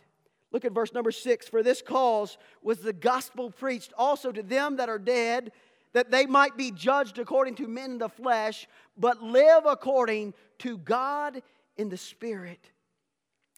Look 0.57 0.65
at 0.65 0.73
verse 0.73 0.95
number 0.95 1.11
six. 1.11 1.47
For 1.47 1.63
this 1.63 1.83
cause 1.83 2.39
was 2.63 2.79
the 2.79 2.95
gospel 2.95 3.51
preached 3.51 3.93
also 3.99 4.33
to 4.33 4.43
them 4.43 4.77
that 4.79 4.89
are 4.89 4.99
dead, 4.99 5.53
that 5.93 6.11
they 6.11 6.25
might 6.25 6.57
be 6.57 6.71
judged 6.71 7.19
according 7.19 7.57
to 7.57 7.69
men 7.69 7.91
in 7.91 7.99
the 7.99 8.09
flesh, 8.09 8.67
but 8.97 9.23
live 9.23 9.67
according 9.67 10.33
to 10.61 10.79
God 10.79 11.43
in 11.77 11.91
the 11.91 11.99
Spirit. 11.99 12.71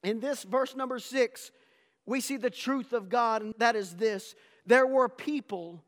In 0.03 0.19
this 0.19 0.43
verse 0.43 0.75
number 0.75 0.99
six, 0.99 1.53
we 2.05 2.21
see 2.21 2.37
the 2.37 2.51
truth 2.51 2.93
of 2.93 3.09
God, 3.09 3.43
and 3.43 3.55
that 3.59 3.77
is 3.77 3.95
this 3.95 4.35
there 4.67 4.85
were 4.85 5.09
people 5.09 5.81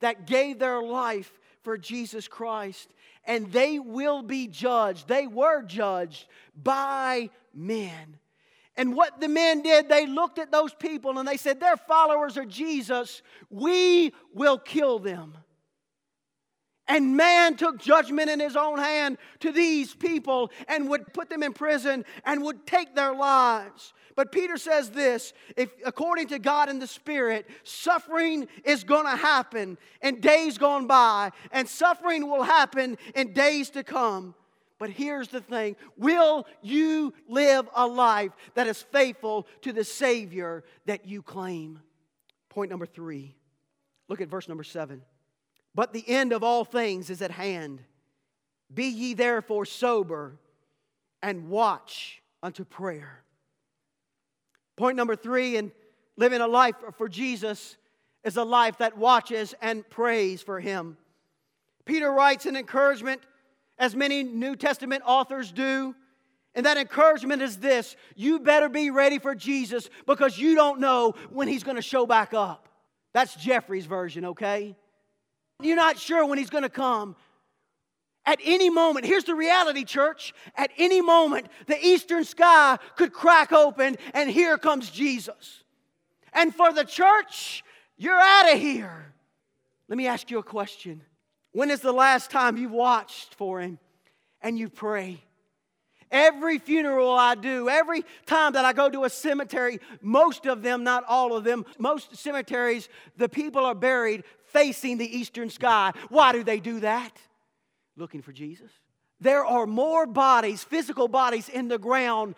that 0.00 0.26
gave 0.26 0.58
their 0.58 0.82
life 0.82 1.38
for 1.62 1.78
Jesus 1.78 2.26
Christ, 2.26 2.92
and 3.22 3.52
they 3.52 3.78
will 3.78 4.20
be 4.20 4.48
judged. 4.48 5.06
They 5.06 5.28
were 5.28 5.62
judged 5.62 6.26
by 6.60 7.30
men. 7.54 8.18
And 8.76 8.94
what 8.94 9.20
the 9.20 9.28
men 9.28 9.62
did, 9.62 9.88
they 9.88 10.06
looked 10.06 10.38
at 10.38 10.52
those 10.52 10.74
people 10.74 11.18
and 11.18 11.26
they 11.26 11.36
said, 11.36 11.60
They're 11.60 11.76
followers 11.76 12.36
of 12.36 12.48
Jesus. 12.48 13.22
We 13.50 14.12
will 14.34 14.58
kill 14.58 14.98
them. 14.98 15.36
And 16.88 17.16
man 17.16 17.56
took 17.56 17.78
judgment 17.78 18.30
in 18.30 18.38
his 18.38 18.54
own 18.54 18.78
hand 18.78 19.18
to 19.40 19.50
these 19.50 19.92
people 19.94 20.52
and 20.68 20.88
would 20.88 21.12
put 21.12 21.28
them 21.28 21.42
in 21.42 21.52
prison 21.52 22.04
and 22.24 22.42
would 22.42 22.64
take 22.66 22.94
their 22.94 23.12
lives. 23.12 23.92
But 24.14 24.30
Peter 24.30 24.56
says 24.56 24.90
this 24.90 25.32
if 25.56 25.70
according 25.84 26.28
to 26.28 26.38
God 26.38 26.68
in 26.68 26.78
the 26.78 26.86
Spirit, 26.86 27.46
suffering 27.64 28.46
is 28.64 28.84
going 28.84 29.04
to 29.04 29.16
happen 29.16 29.78
in 30.00 30.20
days 30.20 30.58
gone 30.58 30.86
by, 30.86 31.32
and 31.50 31.68
suffering 31.68 32.30
will 32.30 32.44
happen 32.44 32.96
in 33.14 33.32
days 33.32 33.70
to 33.70 33.82
come. 33.82 34.34
But 34.78 34.90
here's 34.90 35.28
the 35.28 35.40
thing 35.40 35.76
Will 35.96 36.46
you 36.62 37.14
live 37.28 37.68
a 37.74 37.86
life 37.86 38.32
that 38.54 38.66
is 38.66 38.82
faithful 38.82 39.46
to 39.62 39.72
the 39.72 39.84
Savior 39.84 40.64
that 40.86 41.06
you 41.06 41.22
claim? 41.22 41.80
Point 42.48 42.70
number 42.70 42.86
three. 42.86 43.34
Look 44.08 44.20
at 44.20 44.28
verse 44.28 44.48
number 44.48 44.64
seven. 44.64 45.02
But 45.74 45.92
the 45.92 46.08
end 46.08 46.32
of 46.32 46.42
all 46.42 46.64
things 46.64 47.10
is 47.10 47.20
at 47.20 47.30
hand. 47.30 47.82
Be 48.72 48.86
ye 48.86 49.14
therefore 49.14 49.66
sober 49.66 50.38
and 51.22 51.48
watch 51.48 52.22
unto 52.42 52.64
prayer. 52.64 53.22
Point 54.76 54.96
number 54.96 55.16
three 55.16 55.56
in 55.56 55.72
living 56.16 56.40
a 56.40 56.46
life 56.46 56.76
for 56.96 57.08
Jesus 57.08 57.76
is 58.24 58.36
a 58.36 58.44
life 58.44 58.78
that 58.78 58.96
watches 58.96 59.54
and 59.62 59.88
prays 59.88 60.42
for 60.42 60.60
Him. 60.60 60.96
Peter 61.84 62.10
writes 62.10 62.46
an 62.46 62.56
encouragement 62.56 63.22
as 63.78 63.94
many 63.94 64.22
New 64.22 64.56
Testament 64.56 65.02
authors 65.06 65.52
do. 65.52 65.94
And 66.54 66.64
that 66.64 66.78
encouragement 66.78 67.42
is 67.42 67.58
this 67.58 67.96
you 68.14 68.40
better 68.40 68.68
be 68.68 68.90
ready 68.90 69.18
for 69.18 69.34
Jesus 69.34 69.90
because 70.06 70.38
you 70.38 70.54
don't 70.54 70.80
know 70.80 71.14
when 71.30 71.48
he's 71.48 71.62
going 71.62 71.76
to 71.76 71.82
show 71.82 72.06
back 72.06 72.32
up. 72.32 72.68
That's 73.12 73.34
Jeffrey's 73.36 73.86
version, 73.86 74.26
okay? 74.26 74.76
You're 75.62 75.76
not 75.76 75.98
sure 75.98 76.26
when 76.26 76.38
he's 76.38 76.50
going 76.50 76.64
to 76.64 76.68
come. 76.68 77.16
At 78.24 78.40
any 78.44 78.70
moment, 78.70 79.06
here's 79.06 79.24
the 79.24 79.34
reality, 79.34 79.84
church. 79.84 80.34
At 80.56 80.70
any 80.76 81.00
moment, 81.00 81.46
the 81.66 81.78
eastern 81.78 82.24
sky 82.24 82.78
could 82.96 83.12
crack 83.12 83.52
open, 83.52 83.96
and 84.14 84.28
here 84.28 84.58
comes 84.58 84.90
Jesus. 84.90 85.62
And 86.32 86.54
for 86.54 86.72
the 86.72 86.84
church, 86.84 87.62
you're 87.96 88.18
out 88.18 88.52
of 88.52 88.58
here. 88.58 89.14
Let 89.88 89.96
me 89.96 90.08
ask 90.08 90.30
you 90.30 90.38
a 90.38 90.42
question 90.42 91.02
when 91.56 91.70
is 91.70 91.80
the 91.80 91.90
last 91.90 92.30
time 92.30 92.58
you 92.58 92.68
watched 92.68 93.34
for 93.34 93.60
him 93.60 93.78
and 94.42 94.58
you 94.58 94.68
pray? 94.68 95.24
Every 96.10 96.58
funeral 96.58 97.10
I 97.10 97.34
do, 97.34 97.70
every 97.70 98.04
time 98.26 98.52
that 98.52 98.66
I 98.66 98.74
go 98.74 98.90
to 98.90 99.04
a 99.04 99.08
cemetery, 99.08 99.80
most 100.02 100.44
of 100.44 100.62
them, 100.62 100.84
not 100.84 101.04
all 101.08 101.34
of 101.34 101.44
them, 101.44 101.64
most 101.78 102.14
cemeteries, 102.14 102.90
the 103.16 103.30
people 103.30 103.64
are 103.64 103.74
buried 103.74 104.24
facing 104.48 104.98
the 104.98 105.16
eastern 105.16 105.48
sky. 105.48 105.94
Why 106.10 106.32
do 106.32 106.44
they 106.44 106.60
do 106.60 106.80
that? 106.80 107.16
Looking 107.96 108.20
for 108.20 108.32
Jesus. 108.32 108.70
There 109.18 109.46
are 109.46 109.66
more 109.66 110.06
bodies, 110.06 110.62
physical 110.62 111.08
bodies, 111.08 111.48
in 111.48 111.68
the 111.68 111.78
ground 111.78 112.34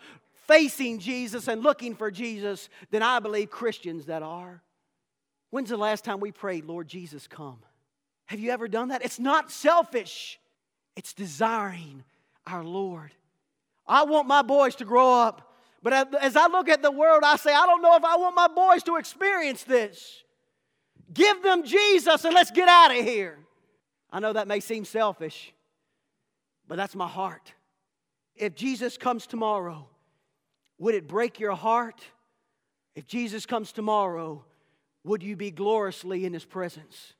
facing 0.47 0.97
Jesus 0.97 1.49
and 1.49 1.61
looking 1.61 1.93
for 1.93 2.09
Jesus 2.09 2.69
than 2.89 3.03
I 3.03 3.19
believe 3.19 3.51
Christians 3.51 4.05
that 4.05 4.23
are. 4.23 4.63
When's 5.49 5.71
the 5.71 5.75
last 5.75 6.05
time 6.05 6.21
we 6.21 6.31
prayed, 6.31 6.63
Lord 6.63 6.87
Jesus, 6.87 7.27
come? 7.27 7.59
Have 8.29 8.39
you 8.39 8.51
ever 8.51 8.67
done 8.67 8.89
that? 8.89 9.03
It's 9.03 9.17
not 9.17 9.51
selfish, 9.51 10.39
it's 10.95 11.13
desiring 11.13 12.03
our 12.45 12.63
Lord. 12.63 13.11
I 13.87 14.03
want 14.03 14.27
my 14.27 14.43
boys 14.43 14.75
to 14.75 14.85
grow 14.85 15.15
up, 15.15 15.55
but 15.81 16.13
as 16.13 16.35
I 16.35 16.45
look 16.45 16.69
at 16.69 16.83
the 16.83 16.91
world, 16.91 17.23
I 17.25 17.37
say, 17.37 17.51
I 17.51 17.65
don't 17.65 17.81
know 17.81 17.95
if 17.95 18.05
I 18.05 18.17
want 18.17 18.35
my 18.35 18.47
boys 18.47 18.83
to 18.83 18.97
experience 18.97 19.63
this. 19.63 20.23
Give 21.11 21.41
them 21.41 21.63
Jesus 21.63 22.23
and 22.23 22.35
let's 22.35 22.51
get 22.51 22.69
out 22.69 22.95
of 22.95 23.03
here. 23.03 23.39
I 24.11 24.19
know 24.19 24.33
that 24.33 24.47
may 24.47 24.59
seem 24.59 24.85
selfish, 24.85 25.51
but 26.67 26.75
that's 26.75 26.93
my 26.93 27.07
heart. 27.07 27.51
If 28.35 28.53
Jesus 28.53 28.95
comes 28.95 29.25
tomorrow, 29.25 29.87
would 30.77 30.93
it 30.93 31.07
break 31.07 31.39
your 31.39 31.55
heart? 31.55 32.03
If 32.93 33.07
Jesus 33.07 33.47
comes 33.47 33.71
tomorrow, 33.71 34.45
would 35.03 35.23
you 35.23 35.35
be 35.35 35.49
gloriously 35.49 36.25
in 36.25 36.33
his 36.33 36.45
presence? 36.45 37.13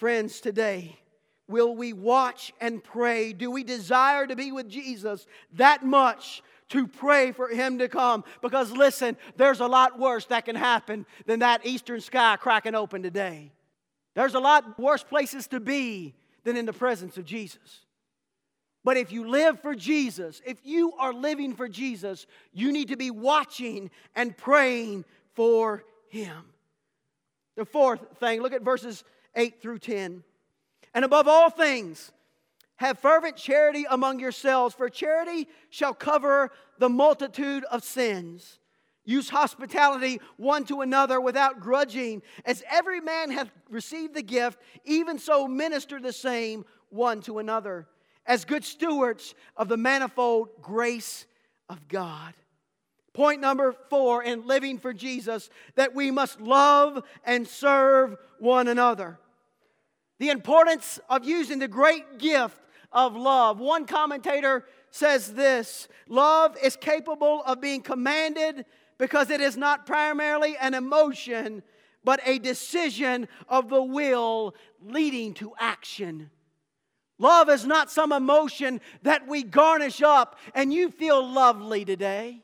Friends, 0.00 0.40
today, 0.40 0.96
will 1.46 1.76
we 1.76 1.92
watch 1.92 2.54
and 2.58 2.82
pray? 2.82 3.34
Do 3.34 3.50
we 3.50 3.62
desire 3.62 4.26
to 4.26 4.34
be 4.34 4.50
with 4.50 4.66
Jesus 4.66 5.26
that 5.56 5.84
much 5.84 6.42
to 6.70 6.86
pray 6.86 7.32
for 7.32 7.48
him 7.48 7.78
to 7.80 7.86
come? 7.86 8.24
Because 8.40 8.72
listen, 8.72 9.18
there's 9.36 9.60
a 9.60 9.66
lot 9.66 9.98
worse 9.98 10.24
that 10.26 10.46
can 10.46 10.56
happen 10.56 11.04
than 11.26 11.40
that 11.40 11.66
eastern 11.66 12.00
sky 12.00 12.38
cracking 12.40 12.74
open 12.74 13.02
today. 13.02 13.52
There's 14.14 14.32
a 14.32 14.40
lot 14.40 14.78
worse 14.78 15.02
places 15.02 15.48
to 15.48 15.60
be 15.60 16.14
than 16.44 16.56
in 16.56 16.64
the 16.64 16.72
presence 16.72 17.18
of 17.18 17.26
Jesus. 17.26 17.84
But 18.82 18.96
if 18.96 19.12
you 19.12 19.28
live 19.28 19.60
for 19.60 19.74
Jesus, 19.74 20.40
if 20.46 20.56
you 20.64 20.94
are 20.94 21.12
living 21.12 21.54
for 21.54 21.68
Jesus, 21.68 22.26
you 22.54 22.72
need 22.72 22.88
to 22.88 22.96
be 22.96 23.10
watching 23.10 23.90
and 24.16 24.34
praying 24.34 25.04
for 25.34 25.84
him. 26.08 26.42
The 27.58 27.66
fourth 27.66 28.00
thing, 28.18 28.40
look 28.40 28.54
at 28.54 28.62
verses 28.62 29.04
8 29.40 29.62
through 29.62 29.78
10. 29.78 30.22
And 30.92 31.04
above 31.04 31.26
all 31.26 31.48
things, 31.48 32.12
have 32.76 32.98
fervent 32.98 33.36
charity 33.36 33.86
among 33.88 34.20
yourselves, 34.20 34.74
for 34.74 34.88
charity 34.90 35.48
shall 35.70 35.94
cover 35.94 36.50
the 36.78 36.90
multitude 36.90 37.64
of 37.64 37.82
sins. 37.82 38.58
Use 39.04 39.30
hospitality 39.30 40.20
one 40.36 40.64
to 40.64 40.82
another 40.82 41.20
without 41.20 41.58
grudging. 41.60 42.22
As 42.44 42.62
every 42.70 43.00
man 43.00 43.30
hath 43.30 43.50
received 43.70 44.14
the 44.14 44.22
gift, 44.22 44.58
even 44.84 45.18
so 45.18 45.48
minister 45.48 46.00
the 46.00 46.12
same 46.12 46.66
one 46.90 47.22
to 47.22 47.38
another, 47.38 47.88
as 48.26 48.44
good 48.44 48.64
stewards 48.64 49.34
of 49.56 49.68
the 49.68 49.76
manifold 49.78 50.50
grace 50.60 51.26
of 51.68 51.88
God. 51.88 52.34
Point 53.14 53.40
number 53.40 53.72
four 53.88 54.22
in 54.22 54.46
living 54.46 54.78
for 54.78 54.92
Jesus 54.92 55.50
that 55.76 55.94
we 55.94 56.10
must 56.10 56.40
love 56.40 57.02
and 57.24 57.48
serve 57.48 58.16
one 58.38 58.68
another. 58.68 59.18
The 60.20 60.28
importance 60.28 61.00
of 61.08 61.24
using 61.24 61.58
the 61.58 61.66
great 61.66 62.18
gift 62.18 62.60
of 62.92 63.16
love. 63.16 63.58
One 63.58 63.86
commentator 63.86 64.66
says 64.90 65.32
this 65.32 65.88
love 66.08 66.58
is 66.62 66.76
capable 66.76 67.42
of 67.44 67.62
being 67.62 67.80
commanded 67.80 68.66
because 68.98 69.30
it 69.30 69.40
is 69.40 69.56
not 69.56 69.86
primarily 69.86 70.58
an 70.58 70.74
emotion, 70.74 71.62
but 72.04 72.20
a 72.26 72.38
decision 72.38 73.28
of 73.48 73.70
the 73.70 73.82
will 73.82 74.54
leading 74.84 75.32
to 75.34 75.54
action. 75.58 76.28
Love 77.18 77.48
is 77.48 77.64
not 77.64 77.90
some 77.90 78.12
emotion 78.12 78.82
that 79.02 79.26
we 79.26 79.42
garnish 79.42 80.02
up 80.02 80.38
and 80.54 80.70
you 80.70 80.90
feel 80.90 81.26
lovely 81.26 81.82
today. 81.86 82.42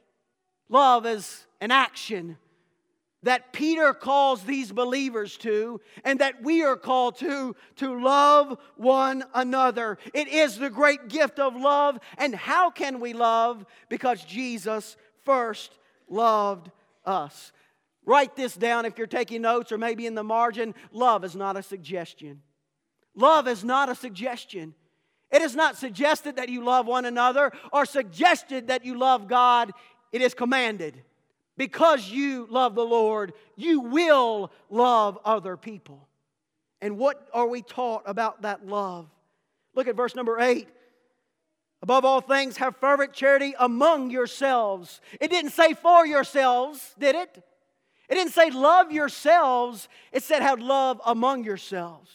Love 0.71 1.05
is 1.05 1.47
an 1.61 1.71
action 1.71 2.39
that 3.27 3.53
Peter 3.53 3.93
calls 3.93 4.45
these 4.45 4.71
believers 4.71 5.37
to 5.37 5.81
and 6.05 6.21
that 6.21 6.45
we 6.45 6.63
are 6.63 6.77
called 6.77 7.19
to 7.19 7.57
to 7.75 8.01
love 8.01 8.57
one 8.77 9.25
another. 9.35 9.99
It 10.15 10.29
is 10.29 10.59
the 10.59 10.71
great 10.71 11.09
gift 11.09 11.41
of 11.41 11.57
love. 11.57 11.99
And 12.19 12.37
how 12.37 12.71
can 12.71 13.01
we 13.01 13.15
love? 13.15 13.67
Because 13.89 14.25
Jesus 14.25 14.97
first 15.25 15.77
loved 16.09 16.71
us. 17.05 17.51
Write 18.05 18.37
this 18.37 18.55
down 18.55 18.85
if 18.87 18.97
you're 18.97 19.09
taking 19.09 19.43
notes 19.43 19.73
or 19.73 19.79
maybe 19.79 20.07
in 20.07 20.15
the 20.15 20.23
margin. 20.23 20.73
Love 20.93 21.25
is 21.25 21.35
not 21.35 21.57
a 21.57 21.65
suggestion. 21.65 22.43
Love 23.17 23.49
is 23.49 23.65
not 23.65 23.89
a 23.89 23.97
suggestion. 23.97 24.73
It 25.33 25.43
is 25.43 25.57
not 25.57 25.77
suggested 25.77 26.37
that 26.37 26.49
you 26.49 26.63
love 26.63 26.87
one 26.87 27.05
another 27.05 27.51
or 27.73 27.87
suggested 27.87 28.69
that 28.69 28.85
you 28.85 28.97
love 28.97 29.27
God. 29.27 29.73
It 30.13 30.23
is 30.23 30.33
commanded 30.33 31.03
because 31.57 32.09
you 32.09 32.47
love 32.51 32.75
the 32.75 32.85
Lord, 32.85 33.33
you 33.57 33.81
will 33.81 34.51
love 34.71 35.19
other 35.25 35.57
people. 35.57 36.07
And 36.81 36.99
what 36.99 37.29
are 37.33 37.47
we 37.47 37.63
taught 37.63 38.03
about 38.07 38.43
that 38.43 38.67
love? 38.67 39.09
Look 39.75 39.89
at 39.89 39.97
verse 39.97 40.15
number 40.15 40.39
eight. 40.41 40.69
Above 41.83 42.05
all 42.05 42.21
things, 42.21 42.57
have 42.57 42.77
fervent 42.77 43.13
charity 43.13 43.55
among 43.59 44.11
yourselves. 44.11 45.01
It 45.21 45.31
didn't 45.31 45.53
say 45.53 45.75
for 45.75 46.07
yourselves, 46.07 46.95
did 46.99 47.15
it? 47.15 47.43
It 48.09 48.15
didn't 48.15 48.33
say 48.33 48.51
love 48.51 48.93
yourselves, 48.93 49.89
it 50.13 50.23
said 50.23 50.43
have 50.43 50.61
love 50.61 51.01
among 51.05 51.45
yourselves. 51.45 52.11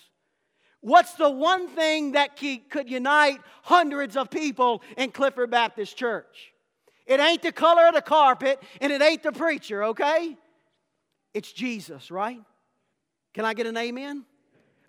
What's 0.80 1.14
the 1.14 1.30
one 1.30 1.68
thing 1.68 2.14
that 2.14 2.38
could 2.38 2.90
unite 2.90 3.40
hundreds 3.62 4.18
of 4.18 4.32
people 4.32 4.82
in 4.98 5.12
Clifford 5.12 5.52
Baptist 5.52 5.96
Church? 5.96 6.54
It 7.06 7.20
ain't 7.20 7.42
the 7.42 7.52
color 7.52 7.88
of 7.88 7.94
the 7.94 8.02
carpet 8.02 8.62
and 8.80 8.92
it 8.92 9.02
ain't 9.02 9.24
the 9.24 9.32
preacher, 9.32 9.84
okay? 9.86 10.38
It's 11.34 11.52
Jesus, 11.52 12.12
right? 12.12 12.42
Can 13.34 13.46
I 13.46 13.54
get 13.54 13.66
an 13.66 13.78
amen? 13.78 14.26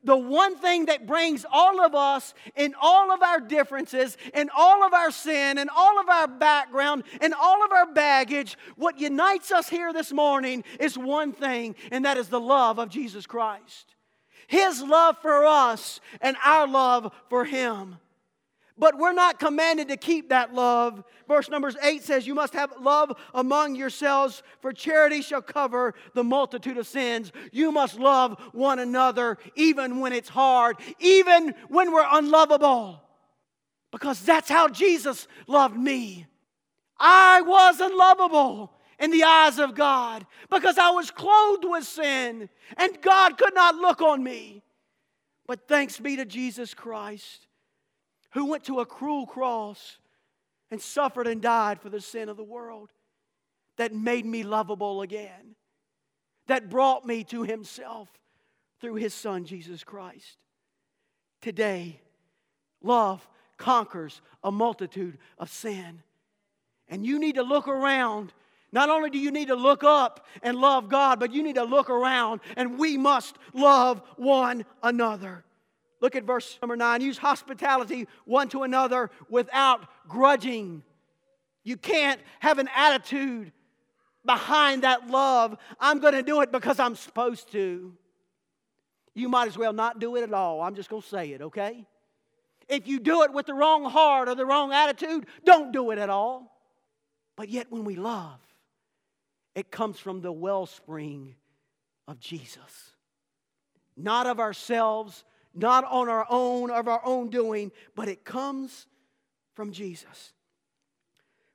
The 0.04 0.16
one 0.16 0.56
thing 0.56 0.86
that 0.86 1.06
brings 1.06 1.46
all 1.50 1.84
of 1.84 1.94
us 1.94 2.34
in 2.56 2.74
all 2.80 3.12
of 3.12 3.22
our 3.22 3.38
differences, 3.38 4.16
in 4.34 4.50
all 4.56 4.84
of 4.84 4.92
our 4.92 5.12
sin, 5.12 5.58
and 5.58 5.70
all 5.74 6.00
of 6.00 6.08
our 6.08 6.26
background, 6.26 7.04
and 7.20 7.32
all 7.32 7.64
of 7.64 7.70
our 7.70 7.86
baggage, 7.92 8.58
what 8.76 8.98
unites 8.98 9.52
us 9.52 9.68
here 9.68 9.92
this 9.92 10.12
morning 10.12 10.64
is 10.80 10.98
one 10.98 11.32
thing, 11.32 11.76
and 11.92 12.04
that 12.04 12.16
is 12.16 12.28
the 12.28 12.40
love 12.40 12.80
of 12.80 12.88
Jesus 12.88 13.26
Christ. 13.26 13.94
His 14.48 14.82
love 14.82 15.18
for 15.22 15.46
us 15.46 16.00
and 16.20 16.36
our 16.44 16.66
love 16.66 17.12
for 17.28 17.44
Him. 17.44 17.98
But 18.82 18.98
we're 18.98 19.12
not 19.12 19.38
commanded 19.38 19.86
to 19.90 19.96
keep 19.96 20.30
that 20.30 20.54
love. 20.54 21.04
Verse 21.28 21.48
numbers 21.48 21.76
8 21.80 22.02
says, 22.02 22.26
You 22.26 22.34
must 22.34 22.52
have 22.54 22.72
love 22.80 23.12
among 23.32 23.76
yourselves, 23.76 24.42
for 24.58 24.72
charity 24.72 25.22
shall 25.22 25.40
cover 25.40 25.94
the 26.14 26.24
multitude 26.24 26.76
of 26.76 26.88
sins. 26.88 27.30
You 27.52 27.70
must 27.70 27.96
love 27.96 28.40
one 28.50 28.80
another, 28.80 29.38
even 29.54 30.00
when 30.00 30.12
it's 30.12 30.28
hard, 30.28 30.78
even 30.98 31.54
when 31.68 31.92
we're 31.92 32.08
unlovable. 32.10 33.00
Because 33.92 34.20
that's 34.20 34.48
how 34.48 34.66
Jesus 34.66 35.28
loved 35.46 35.76
me. 35.76 36.26
I 36.98 37.40
was 37.42 37.78
unlovable 37.78 38.72
in 38.98 39.12
the 39.12 39.22
eyes 39.22 39.60
of 39.60 39.76
God 39.76 40.26
because 40.50 40.76
I 40.76 40.90
was 40.90 41.12
clothed 41.12 41.64
with 41.64 41.84
sin, 41.84 42.48
and 42.76 43.00
God 43.00 43.38
could 43.38 43.54
not 43.54 43.76
look 43.76 44.02
on 44.02 44.24
me. 44.24 44.64
But 45.46 45.68
thanks 45.68 46.00
be 46.00 46.16
to 46.16 46.24
Jesus 46.24 46.74
Christ 46.74 47.46
who 48.32 48.46
went 48.46 48.64
to 48.64 48.80
a 48.80 48.86
cruel 48.86 49.26
cross 49.26 49.98
and 50.70 50.80
suffered 50.80 51.26
and 51.26 51.40
died 51.42 51.80
for 51.80 51.88
the 51.88 52.00
sin 52.00 52.28
of 52.28 52.36
the 52.36 52.44
world, 52.44 52.90
that 53.76 53.94
made 53.94 54.26
me 54.26 54.42
lovable 54.42 55.02
again, 55.02 55.54
that 56.46 56.68
brought 56.68 57.06
me 57.06 57.24
to 57.24 57.42
Himself 57.42 58.08
through 58.80 58.96
His 58.96 59.14
Son, 59.14 59.44
Jesus 59.44 59.84
Christ. 59.84 60.44
Today, 61.40 62.00
love 62.82 63.26
conquers 63.56 64.20
a 64.42 64.50
multitude 64.50 65.18
of 65.38 65.50
sin. 65.50 66.02
And 66.88 67.06
you 67.06 67.18
need 67.18 67.36
to 67.36 67.42
look 67.42 67.68
around. 67.68 68.32
Not 68.72 68.90
only 68.90 69.10
do 69.10 69.18
you 69.18 69.30
need 69.30 69.48
to 69.48 69.54
look 69.54 69.84
up 69.84 70.26
and 70.42 70.58
love 70.58 70.88
God, 70.88 71.20
but 71.20 71.32
you 71.32 71.42
need 71.42 71.54
to 71.56 71.64
look 71.64 71.90
around 71.90 72.40
and 72.56 72.78
we 72.78 72.96
must 72.96 73.36
love 73.54 74.02
one 74.16 74.64
another. 74.82 75.44
Look 76.02 76.16
at 76.16 76.24
verse 76.24 76.58
number 76.60 76.76
nine. 76.76 77.00
Use 77.00 77.16
hospitality 77.16 78.08
one 78.26 78.48
to 78.48 78.64
another 78.64 79.10
without 79.30 79.86
grudging. 80.08 80.82
You 81.64 81.76
can't 81.76 82.20
have 82.40 82.58
an 82.58 82.68
attitude 82.76 83.52
behind 84.26 84.82
that 84.82 85.08
love. 85.08 85.56
I'm 85.78 86.00
going 86.00 86.14
to 86.14 86.24
do 86.24 86.40
it 86.40 86.50
because 86.50 86.80
I'm 86.80 86.96
supposed 86.96 87.52
to. 87.52 87.94
You 89.14 89.28
might 89.28 89.46
as 89.46 89.56
well 89.56 89.72
not 89.72 90.00
do 90.00 90.16
it 90.16 90.22
at 90.24 90.32
all. 90.32 90.60
I'm 90.60 90.74
just 90.74 90.90
going 90.90 91.02
to 91.02 91.08
say 91.08 91.30
it, 91.30 91.40
okay? 91.40 91.86
If 92.68 92.88
you 92.88 92.98
do 92.98 93.22
it 93.22 93.32
with 93.32 93.46
the 93.46 93.54
wrong 93.54 93.84
heart 93.84 94.28
or 94.28 94.34
the 94.34 94.46
wrong 94.46 94.72
attitude, 94.72 95.26
don't 95.44 95.72
do 95.72 95.92
it 95.92 95.98
at 95.98 96.10
all. 96.10 96.50
But 97.36 97.48
yet, 97.48 97.70
when 97.70 97.84
we 97.84 97.94
love, 97.94 98.40
it 99.54 99.70
comes 99.70 99.98
from 99.98 100.20
the 100.20 100.32
wellspring 100.32 101.34
of 102.08 102.18
Jesus, 102.18 102.92
not 103.96 104.26
of 104.26 104.40
ourselves, 104.40 105.24
not 105.54 105.84
on 105.84 106.08
our 106.08 106.26
own, 106.28 106.70
of 106.70 106.88
our 106.88 107.02
own 107.04 107.28
doing, 107.28 107.72
but 107.94 108.08
it 108.08 108.24
comes 108.24 108.86
from 109.54 109.72
Jesus. 109.72 110.32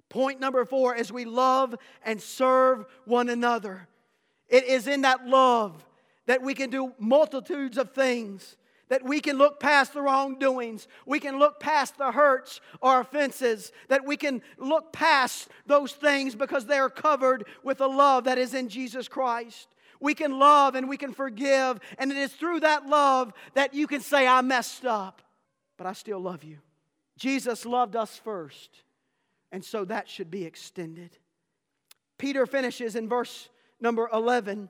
Point 0.09 0.39
number 0.39 0.63
four 0.65 0.95
is 0.95 1.11
we 1.11 1.25
love 1.25 1.75
and 2.03 2.21
serve 2.21 2.85
one 3.05 3.29
another. 3.29 3.87
It 4.47 4.63
is 4.65 4.87
in 4.87 5.01
that 5.01 5.27
love 5.27 5.85
that 6.27 6.41
we 6.41 6.53
can 6.53 6.69
do 6.69 6.93
multitudes 6.99 7.77
of 7.77 7.91
things, 7.91 8.55
that 8.89 9.03
we 9.03 9.19
can 9.19 9.37
look 9.37 9.59
past 9.59 9.93
the 9.93 10.01
wrongdoings, 10.01 10.87
we 11.05 11.19
can 11.19 11.39
look 11.39 11.59
past 11.59 11.97
the 11.97 12.11
hurts 12.11 12.61
or 12.81 13.01
offenses, 13.01 13.71
that 13.89 14.05
we 14.05 14.15
can 14.15 14.41
look 14.57 14.93
past 14.93 15.49
those 15.65 15.91
things 15.91 16.35
because 16.35 16.65
they 16.65 16.77
are 16.77 16.89
covered 16.89 17.45
with 17.63 17.79
the 17.79 17.87
love 17.87 18.25
that 18.25 18.37
is 18.37 18.53
in 18.53 18.69
Jesus 18.69 19.07
Christ. 19.07 19.67
We 19.99 20.13
can 20.13 20.37
love 20.39 20.75
and 20.75 20.87
we 20.87 20.97
can 20.97 21.13
forgive. 21.13 21.79
And 21.97 22.11
it 22.11 22.17
is 22.17 22.33
through 22.33 22.61
that 22.61 22.87
love 22.87 23.33
that 23.53 23.73
you 23.73 23.87
can 23.87 24.01
say, 24.01 24.27
I 24.27 24.41
messed 24.41 24.85
up, 24.85 25.21
but 25.77 25.87
I 25.87 25.93
still 25.93 26.19
love 26.19 26.43
you. 26.43 26.59
Jesus 27.17 27.65
loved 27.65 27.95
us 27.95 28.19
first, 28.23 28.83
and 29.51 29.65
so 29.65 29.85
that 29.85 30.07
should 30.07 30.29
be 30.29 30.45
extended. 30.45 31.17
Peter 32.17 32.45
finishes 32.45 32.95
in 32.95 33.09
verse 33.09 33.49
number 33.79 34.07
11, 34.13 34.69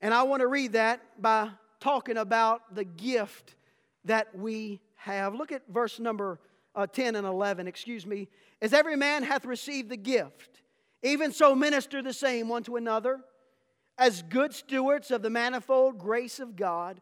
and 0.00 0.14
I 0.14 0.22
want 0.22 0.40
to 0.40 0.46
read 0.46 0.72
that 0.72 1.00
by 1.20 1.50
talking 1.80 2.16
about 2.16 2.74
the 2.74 2.84
gift 2.84 3.56
that 4.04 4.36
we 4.36 4.80
have. 4.94 5.34
Look 5.34 5.50
at 5.50 5.62
verse 5.68 5.98
number 5.98 6.38
uh, 6.74 6.86
10 6.86 7.16
and 7.16 7.26
11, 7.26 7.66
excuse 7.66 8.06
me. 8.06 8.28
As 8.60 8.72
every 8.72 8.96
man 8.96 9.24
hath 9.24 9.44
received 9.44 9.88
the 9.90 9.96
gift, 9.96 10.62
even 11.02 11.32
so 11.32 11.54
minister 11.54 12.00
the 12.00 12.12
same 12.12 12.48
one 12.48 12.62
to 12.64 12.76
another, 12.76 13.20
as 13.98 14.22
good 14.22 14.54
stewards 14.54 15.10
of 15.10 15.22
the 15.22 15.30
manifold 15.30 15.98
grace 15.98 16.40
of 16.40 16.56
God. 16.56 17.00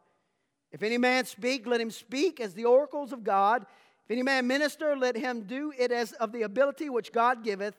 If 0.73 0.83
any 0.83 0.99
man 0.99 1.25
speak, 1.25 1.67
let 1.67 1.81
him 1.81 1.91
speak 1.91 2.41
as 2.41 2.55
the 2.55 2.65
oracles 2.65 3.13
of 3.13 3.25
God. 3.25 3.67
If 4.05 4.11
any 4.11 4.23
man 4.23 4.47
minister, 4.47 4.97
let 4.97 5.17
him 5.17 5.43
do 5.43 5.73
it 5.77 5.93
as 5.93 6.13
of 6.13 6.33
the 6.33 6.43
ability 6.43 6.91
which 6.91 7.13
God 7.13 7.45
giveth, 7.45 7.75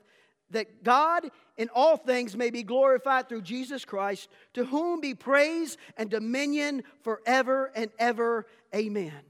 that 0.50 0.84
God 0.84 1.30
in 1.58 1.70
all 1.74 1.98
things 1.98 2.36
may 2.36 2.50
be 2.50 2.64
glorified 2.64 3.30
through 3.30 3.44
Jesus 3.44 3.86
Christ, 3.86 4.30
to 4.54 4.66
whom 4.66 5.00
be 5.00 5.14
praise 5.14 5.78
and 5.96 6.10
dominion 6.10 6.84
forever 7.04 7.72
and 7.76 7.92
ever. 7.98 8.46
Amen. 8.76 9.22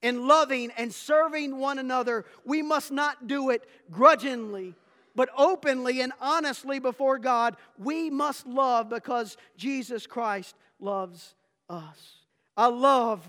In 0.00 0.28
loving 0.28 0.70
and 0.76 0.94
serving 0.94 1.58
one 1.58 1.78
another, 1.78 2.24
we 2.44 2.62
must 2.62 2.92
not 2.92 3.26
do 3.26 3.50
it 3.50 3.68
grudgingly, 3.90 4.74
but 5.18 5.30
openly 5.36 6.00
and 6.00 6.12
honestly 6.20 6.78
before 6.78 7.18
God. 7.18 7.56
We 7.76 8.08
must 8.08 8.46
love 8.46 8.88
because 8.88 9.36
Jesus 9.56 10.06
Christ 10.06 10.54
loves 10.78 11.34
us. 11.68 12.18
I 12.56 12.68
love 12.68 13.28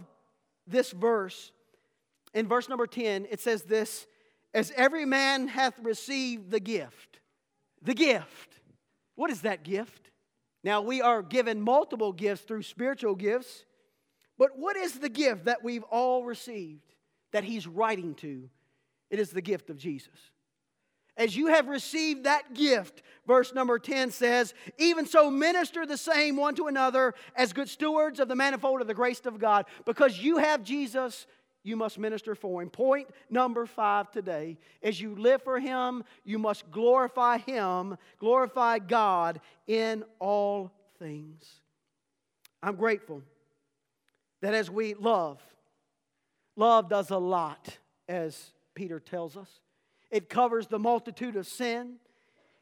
this 0.67 0.91
verse. 0.91 1.52
In 2.36 2.47
verse 2.47 2.69
number 2.69 2.86
10, 2.86 3.25
it 3.32 3.39
says 3.39 3.63
this 3.63 4.06
As 4.54 4.71
every 4.75 5.04
man 5.04 5.47
hath 5.47 5.80
received 5.82 6.52
the 6.52 6.60
gift. 6.60 7.21
The 7.82 7.95
gift. 7.95 8.60
What 9.15 9.32
is 9.32 9.41
that 9.41 9.63
gift? 9.63 10.12
Now, 10.63 10.82
we 10.82 11.02
are 11.02 11.23
given 11.23 11.60
multiple 11.60 12.13
gifts 12.13 12.43
through 12.43 12.63
spiritual 12.63 13.15
gifts, 13.15 13.65
but 14.38 14.60
what 14.60 14.78
is 14.78 14.99
the 14.99 15.10
gift 15.10 15.45
that 15.45 15.63
we've 15.63 15.86
all 15.86 16.23
received 16.23 16.93
that 17.32 17.45
he's 17.45 17.65
writing 17.65 18.13
to? 18.15 18.47
It 19.10 19.17
is 19.17 19.32
the 19.32 19.41
gift 19.41 19.71
of 19.71 19.78
Jesus 19.80 20.13
as 21.19 21.36
you 21.36 21.47
have 21.47 21.67
received 21.67 22.23
that 22.23 22.53
gift, 22.55 23.03
verse 23.27 23.53
number 23.53 23.77
10 23.77 24.10
says, 24.10 24.53
even 24.77 25.05
so 25.05 25.29
minister 25.29 25.86
the 25.86 25.97
same 25.97 26.38
one 26.38 26.55
to 26.55 26.67
another 26.67 27.13
as 27.36 27.53
good 27.53 27.69
stewards 27.69 28.19
of 28.19 28.29
the 28.29 28.36
manifold 28.36 28.82
of 28.82 28.88
the 28.88 28.93
grace 28.93 29.19
of 29.25 29.38
God. 29.38 29.65
Because 29.86 30.17
you 30.17 30.38
have 30.38 30.63
Jesus, 30.63 31.27
you 31.62 31.75
must 31.75 31.99
minister 31.99 32.36
for 32.36 32.62
him. 32.62 32.69
Point 32.69 33.10
number 33.29 33.65
five 33.65 34.10
today 34.12 34.58
as 34.82 34.99
you 34.99 35.13
live 35.13 35.43
for 35.43 35.60
him, 35.60 36.05
you 36.23 36.39
must 36.39 36.71
glorify 36.71 37.38
him, 37.38 37.97
glorify 38.17 38.79
God 38.79 39.41
in 39.67 40.05
all 40.19 40.71
things. 40.99 41.45
I'm 42.63 42.75
grateful 42.75 43.23
that 44.41 44.53
as 44.53 44.71
we 44.71 44.93
love, 44.93 45.41
love 46.55 46.89
does 46.89 47.10
a 47.10 47.17
lot, 47.17 47.77
as 48.08 48.51
Peter 48.73 49.01
tells 49.01 49.36
us. 49.36 49.49
It 50.11 50.29
covers 50.29 50.67
the 50.67 50.79
multitude 50.79 51.35
of 51.35 51.47
sin. 51.47 51.95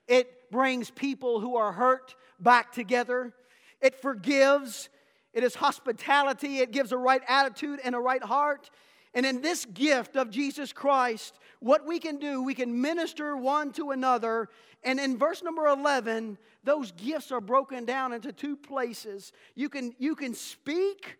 It 0.07 0.51
brings 0.51 0.89
people 0.89 1.39
who 1.39 1.55
are 1.55 1.71
hurt 1.71 2.15
back 2.39 2.71
together. 2.71 3.33
It 3.81 4.01
forgives. 4.01 4.89
It 5.33 5.43
is 5.43 5.55
hospitality. 5.55 6.59
It 6.59 6.71
gives 6.71 6.91
a 6.91 6.97
right 6.97 7.21
attitude 7.27 7.79
and 7.83 7.95
a 7.95 7.99
right 7.99 8.23
heart. 8.23 8.69
And 9.13 9.25
in 9.25 9.41
this 9.41 9.65
gift 9.65 10.15
of 10.15 10.29
Jesus 10.29 10.73
Christ, 10.73 11.39
what 11.59 11.85
we 11.85 11.99
can 11.99 12.17
do, 12.17 12.43
we 12.43 12.53
can 12.53 12.81
minister 12.81 13.35
one 13.35 13.71
to 13.73 13.91
another. 13.91 14.49
And 14.83 14.99
in 14.99 15.17
verse 15.17 15.41
number 15.41 15.67
11, 15.67 16.37
those 16.63 16.91
gifts 16.91 17.31
are 17.31 17.41
broken 17.41 17.85
down 17.85 18.13
into 18.13 18.31
two 18.31 18.55
places. 18.55 19.31
You 19.55 19.69
can, 19.69 19.95
you 19.97 20.15
can 20.15 20.33
speak 20.33 21.17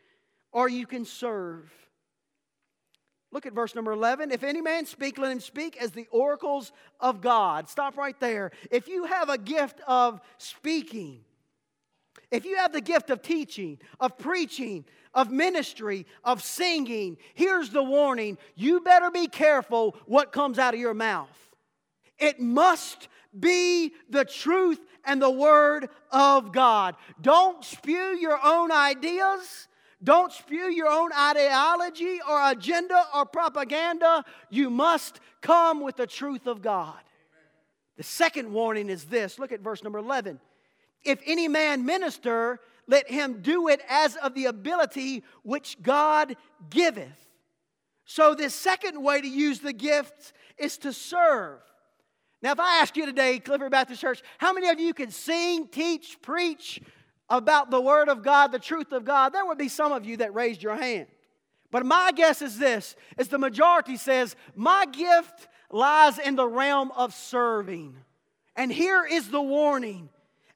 or 0.52 0.70
you 0.70 0.86
can 0.86 1.06
serve. 1.06 1.72
Look 3.38 3.46
at 3.46 3.54
verse 3.54 3.76
number 3.76 3.92
11. 3.92 4.32
If 4.32 4.44
any 4.44 4.62
man 4.62 4.88
speak, 4.88 5.20
let 5.20 5.32
him 5.32 5.40
speak 5.40 5.78
as 5.80 5.92
the 5.92 6.08
oracles 6.10 6.72
of 7.00 7.22
God. 7.22 7.70
Stop 7.70 7.96
right 7.96 8.20
there. 8.20 8.50
If 8.72 8.88
you 8.88 9.04
have 9.04 9.30
a 9.30 9.38
gift 9.38 9.80
of 9.88 10.20
speaking, 10.40 11.20
if 12.32 12.46
you 12.46 12.56
have 12.56 12.74
the 12.74 12.82
gift 12.82 13.12
of 13.12 13.22
teaching, 13.22 13.78
of 14.00 14.18
preaching, 14.18 14.86
of 15.14 15.30
ministry, 15.30 16.08
of 16.24 16.42
singing, 16.42 17.18
here's 17.36 17.70
the 17.70 17.84
warning 17.84 18.40
you 18.56 18.80
better 18.80 19.12
be 19.12 19.28
careful 19.28 19.96
what 20.08 20.32
comes 20.32 20.58
out 20.58 20.74
of 20.74 20.80
your 20.80 20.96
mouth. 20.96 21.30
It 22.18 22.40
must 22.40 23.08
be 23.40 23.94
the 24.10 24.26
truth 24.26 24.80
and 25.06 25.22
the 25.22 25.30
word 25.30 25.90
of 26.12 26.52
God. 26.52 26.96
Don't 27.22 27.64
spew 27.64 28.18
your 28.20 28.40
own 28.44 28.72
ideas. 28.72 29.67
Don't 30.04 30.32
spew 30.32 30.70
your 30.70 30.88
own 30.88 31.12
ideology 31.12 32.20
or 32.28 32.52
agenda 32.52 33.04
or 33.16 33.26
propaganda. 33.26 34.24
You 34.50 34.70
must 34.70 35.20
come 35.42 35.82
with 35.82 35.96
the 35.96 36.08
truth 36.08 36.46
of 36.46 36.62
God. 36.62 37.00
The 37.98 38.04
second 38.04 38.52
warning 38.54 38.90
is 38.90 39.06
this 39.06 39.40
look 39.40 39.52
at 39.52 39.62
verse 39.62 39.84
number 39.84 39.98
11. 39.98 40.40
If 41.04 41.20
any 41.26 41.48
man 41.48 41.86
minister, 41.86 42.60
let 42.88 43.10
him 43.10 43.42
do 43.42 43.68
it 43.68 43.82
as 43.90 44.16
of 44.18 44.34
the 44.34 44.46
ability 44.46 45.24
which 45.44 45.82
God 45.82 46.36
giveth. 46.70 47.28
So, 48.06 48.36
this 48.36 48.54
second 48.54 49.04
way 49.04 49.20
to 49.20 49.28
use 49.28 49.60
the 49.60 49.74
gifts 49.74 50.32
is 50.58 50.78
to 50.80 50.94
serve. 50.94 51.60
Now, 52.42 52.52
if 52.52 52.60
I 52.60 52.80
ask 52.82 52.96
you 52.96 53.06
today, 53.06 53.40
Clifford 53.40 53.72
Baptist 53.72 54.00
Church, 54.00 54.22
how 54.38 54.54
many 54.54 54.70
of 54.70 54.80
you 54.80 54.94
can 54.94 55.12
sing, 55.12 55.68
teach, 55.68 56.22
preach, 56.22 56.80
about 57.30 57.72
the 57.72 57.82
Word 57.82 58.10
of 58.10 58.24
God, 58.24 58.52
the 58.52 58.60
truth 58.60 58.92
of 58.92 59.06
God, 59.06 59.34
there 59.34 59.46
would 59.46 59.58
be 59.58 59.68
some 59.68 59.92
of 59.92 60.06
you 60.06 60.18
that 60.18 60.34
raised 60.34 60.64
your 60.64 60.76
hand. 60.76 61.08
But 61.72 61.86
my 61.86 62.12
guess 62.16 62.42
is 62.42 62.58
this 62.58 62.96
is 63.18 63.28
the 63.28 63.38
majority 63.38 63.98
says, 63.98 64.36
My 64.56 64.86
gift 64.86 65.48
lies 65.70 66.18
in 66.18 66.36
the 66.36 66.48
realm 66.48 66.92
of 66.92 67.14
serving. 67.14 67.98
And 68.56 68.72
here 68.72 69.06
is 69.06 69.30
the 69.30 69.42
warning 69.42 70.10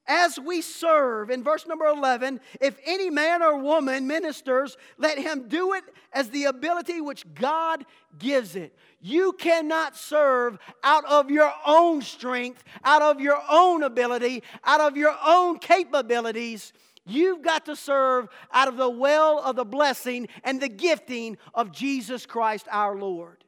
as 0.07 0.39
we 0.39 0.61
serve, 0.61 1.29
in 1.29 1.43
verse 1.43 1.67
number 1.67 1.85
11, 1.85 2.41
if 2.59 2.77
any 2.85 3.09
man 3.09 3.41
or 3.43 3.59
woman 3.59 4.07
ministers, 4.07 4.75
let 4.97 5.17
him 5.17 5.47
do 5.47 5.73
it 5.73 5.83
as 6.11 6.29
the 6.29 6.45
ability 6.45 7.01
which 7.01 7.23
God 7.33 7.85
gives 8.17 8.55
it. 8.55 8.75
You 9.01 9.33
cannot 9.33 9.97
serve 9.97 10.59
out 10.83 11.03
of 11.05 11.31
your 11.31 11.51
own 11.65 12.03
strength, 12.03 12.63
out 12.83 13.01
of 13.01 13.19
your 13.19 13.41
own 13.49 13.81
ability, 13.81 14.43
out 14.63 14.79
of 14.79 14.95
your 14.95 15.15
own 15.25 15.57
capabilities. 15.57 16.71
You've 17.03 17.41
got 17.41 17.65
to 17.65 17.75
serve 17.75 18.27
out 18.53 18.67
of 18.67 18.77
the 18.77 18.89
well 18.89 19.39
of 19.39 19.55
the 19.55 19.65
blessing 19.65 20.27
and 20.43 20.61
the 20.61 20.69
gifting 20.69 21.37
of 21.55 21.71
Jesus 21.71 22.27
Christ 22.27 22.67
our 22.71 22.95
Lord. 22.95 23.43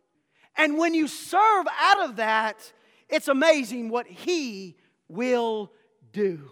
And 0.58 0.80
when 0.80 0.96
you 0.96 1.08
serve 1.08 1.68
out 1.80 2.10
of 2.10 2.16
that, 2.16 2.74
it's 3.08 3.28
amazing 3.28 3.90
what 3.90 4.08
He 4.08 4.76
will 5.08 5.72
do. 6.12 6.50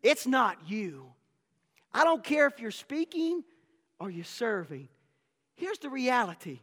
It's 0.00 0.28
not 0.28 0.58
you. 0.68 1.12
I 1.92 2.04
don't 2.04 2.22
care 2.22 2.46
if 2.46 2.60
you're 2.60 2.70
speaking 2.70 3.42
or 3.98 4.10
you're 4.10 4.24
serving. 4.24 4.88
Here's 5.56 5.78
the 5.78 5.90
reality 5.90 6.60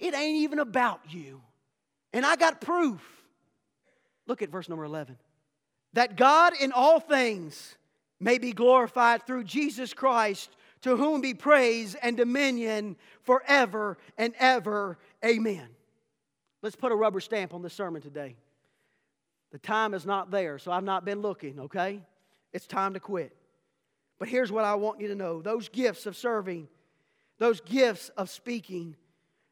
it 0.00 0.14
ain't 0.14 0.38
even 0.38 0.58
about 0.58 1.00
you. 1.08 1.40
And 2.12 2.26
I 2.26 2.36
got 2.36 2.60
proof. 2.60 3.00
Look 4.26 4.42
at 4.42 4.50
verse 4.50 4.68
number 4.68 4.84
11. 4.84 5.16
That 5.92 6.16
God 6.16 6.52
in 6.60 6.72
all 6.72 7.00
things 7.00 7.76
may 8.18 8.38
be 8.38 8.52
glorified 8.52 9.26
through 9.26 9.44
Jesus 9.44 9.94
Christ, 9.94 10.50
to 10.82 10.96
whom 10.96 11.20
be 11.20 11.34
praise 11.34 11.94
and 11.94 12.16
dominion 12.16 12.96
forever 13.22 13.98
and 14.16 14.34
ever. 14.38 14.98
Amen. 15.24 15.68
Let's 16.62 16.76
put 16.76 16.92
a 16.92 16.96
rubber 16.96 17.20
stamp 17.20 17.54
on 17.54 17.62
the 17.62 17.70
sermon 17.70 18.02
today. 18.02 18.36
The 19.52 19.58
time 19.58 19.94
is 19.94 20.06
not 20.06 20.30
there, 20.30 20.58
so 20.58 20.70
I've 20.70 20.84
not 20.84 21.04
been 21.04 21.20
looking, 21.20 21.60
okay? 21.60 22.00
It's 22.52 22.66
time 22.66 22.94
to 22.94 23.00
quit. 23.00 23.34
But 24.18 24.28
here's 24.28 24.52
what 24.52 24.64
I 24.64 24.74
want 24.74 25.00
you 25.00 25.08
to 25.08 25.14
know 25.14 25.42
those 25.42 25.68
gifts 25.68 26.06
of 26.06 26.16
serving, 26.16 26.68
those 27.38 27.60
gifts 27.60 28.10
of 28.10 28.30
speaking, 28.30 28.96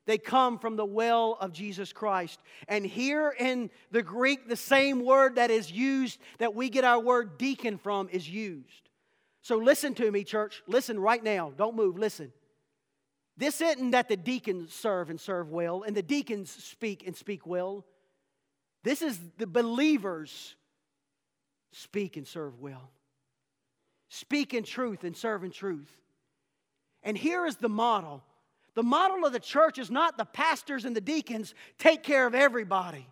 they 0.08 0.16
come 0.16 0.58
from 0.58 0.76
the 0.76 0.86
well 0.86 1.36
of 1.38 1.52
Jesus 1.52 1.92
Christ. 1.92 2.40
And 2.66 2.84
here 2.84 3.28
in 3.38 3.68
the 3.90 4.02
Greek, 4.02 4.48
the 4.48 4.56
same 4.56 5.04
word 5.04 5.34
that 5.34 5.50
is 5.50 5.70
used, 5.70 6.18
that 6.38 6.54
we 6.54 6.70
get 6.70 6.82
our 6.82 6.98
word 6.98 7.36
deacon 7.36 7.76
from, 7.76 8.08
is 8.08 8.26
used. 8.26 8.88
So 9.42 9.58
listen 9.58 9.94
to 9.96 10.10
me, 10.10 10.24
church. 10.24 10.62
Listen 10.66 10.98
right 10.98 11.22
now. 11.22 11.52
Don't 11.54 11.76
move. 11.76 11.98
Listen. 11.98 12.32
This 13.36 13.60
isn't 13.60 13.90
that 13.90 14.08
the 14.08 14.16
deacons 14.16 14.72
serve 14.72 15.10
and 15.10 15.20
serve 15.20 15.50
well, 15.50 15.82
and 15.82 15.94
the 15.94 16.02
deacons 16.02 16.50
speak 16.50 17.06
and 17.06 17.14
speak 17.14 17.46
well. 17.46 17.84
This 18.84 19.02
is 19.02 19.20
the 19.36 19.46
believers 19.46 20.56
speak 21.72 22.16
and 22.16 22.26
serve 22.26 22.58
well. 22.60 22.90
Speak 24.08 24.54
in 24.54 24.64
truth 24.64 25.04
and 25.04 25.14
serve 25.14 25.44
in 25.44 25.50
truth. 25.50 25.92
And 27.02 27.16
here 27.16 27.44
is 27.44 27.56
the 27.56 27.68
model 27.68 28.24
the 28.78 28.84
model 28.84 29.26
of 29.26 29.32
the 29.32 29.40
church 29.40 29.76
is 29.76 29.90
not 29.90 30.16
the 30.16 30.24
pastors 30.24 30.84
and 30.84 30.94
the 30.94 31.00
deacons 31.00 31.52
take 31.78 32.04
care 32.04 32.28
of 32.28 32.32
everybody. 32.32 33.08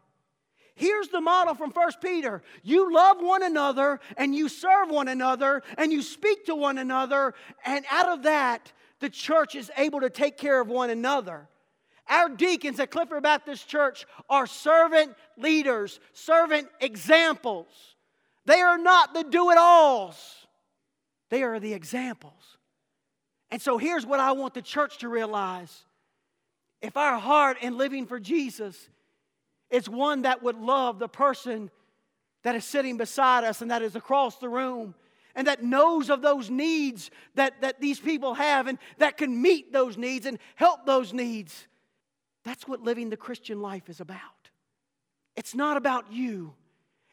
Here's 0.77 1.09
the 1.09 1.21
model 1.21 1.57
from 1.57 1.73
1 1.73 1.91
Peter 2.01 2.45
you 2.63 2.95
love 2.95 3.17
one 3.19 3.43
another, 3.43 3.99
and 4.17 4.33
you 4.33 4.49
serve 4.49 4.91
one 4.91 5.09
another, 5.09 5.65
and 5.77 5.91
you 5.91 6.03
speak 6.03 6.47
to 6.47 6.55
one 6.55 6.79
another, 6.79 7.35
and 7.65 7.85
out 7.91 8.11
of 8.11 8.23
that, 8.23 8.73
the 9.01 9.11
church 9.11 9.57
is 9.57 9.69
able 9.77 9.99
to 10.03 10.09
take 10.09 10.39
care 10.39 10.61
of 10.61 10.69
one 10.69 10.91
another. 10.91 11.49
Our 12.09 12.29
deacons 12.29 12.79
at 12.79 12.93
Clifford 12.93 13.25
Baptist 13.25 13.67
Church 13.67 14.07
are 14.31 14.47
servant 14.47 15.17
leaders, 15.37 15.99
servant 16.13 16.69
examples. 16.81 17.67
They 18.45 18.61
are 18.61 18.79
not 18.79 19.15
the 19.15 19.25
do 19.25 19.51
it 19.51 19.59
alls, 19.59 20.47
they 21.29 21.43
are 21.43 21.59
the 21.59 21.73
examples. 21.73 22.57
And 23.51 23.63
so 23.63 23.79
here's 23.79 24.05
what 24.05 24.21
I 24.21 24.33
want 24.33 24.55
the 24.55 24.63
church 24.63 24.99
to 24.99 25.09
realize 25.09 25.85
if 26.83 26.97
our 26.97 27.19
heart 27.19 27.59
in 27.63 27.79
living 27.79 28.07
for 28.07 28.21
Jesus 28.21 28.91
is 29.71 29.89
one 29.89 30.23
that 30.23 30.43
would 30.43 30.57
love 30.57 30.99
the 30.99 31.09
person 31.09 31.71
that 32.43 32.55
is 32.55 32.65
sitting 32.65 32.97
beside 32.97 33.45
us 33.45 33.63
and 33.63 33.71
that 33.71 33.83
is 33.83 33.97
across 33.97 34.37
the 34.37 34.49
room 34.49 34.95
and 35.35 35.47
that 35.47 35.63
knows 35.63 36.11
of 36.11 36.23
those 36.23 36.51
needs 36.51 37.11
that, 37.35 37.61
that 37.61 37.81
these 37.81 38.01
people 38.01 38.35
have 38.35 38.67
and 38.67 38.79
that 38.99 39.17
can 39.17 39.41
meet 39.43 39.73
those 39.73 39.97
needs 39.97 40.27
and 40.27 40.39
help 40.55 40.87
those 40.87 41.13
needs. 41.13 41.67
That's 42.45 42.67
what 42.67 42.83
living 42.83 43.11
the 43.11 43.17
Christian 43.17 43.61
life 43.61 43.89
is 43.89 44.01
about. 44.01 44.21
It's 45.37 45.55
not 45.55 45.77
about 45.77 46.13
you. 46.13 46.55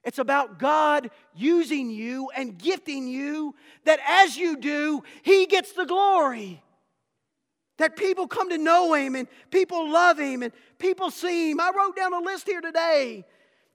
It's 0.03 0.19
about 0.19 0.59
God 0.59 1.09
using 1.33 1.89
you 1.89 2.29
and 2.35 2.57
gifting 2.57 3.07
you 3.07 3.55
that 3.85 3.99
as 4.07 4.37
you 4.37 4.57
do, 4.57 5.03
He 5.23 5.45
gets 5.45 5.73
the 5.73 5.85
glory. 5.85 6.61
That 7.77 7.95
people 7.95 8.27
come 8.27 8.49
to 8.49 8.57
know 8.57 8.93
Him 8.93 9.15
and 9.15 9.27
people 9.49 9.89
love 9.89 10.19
Him 10.19 10.43
and 10.43 10.53
people 10.77 11.09
see 11.09 11.51
Him. 11.51 11.59
I 11.59 11.71
wrote 11.75 11.95
down 11.95 12.13
a 12.13 12.19
list 12.19 12.47
here 12.47 12.61
today. 12.61 13.25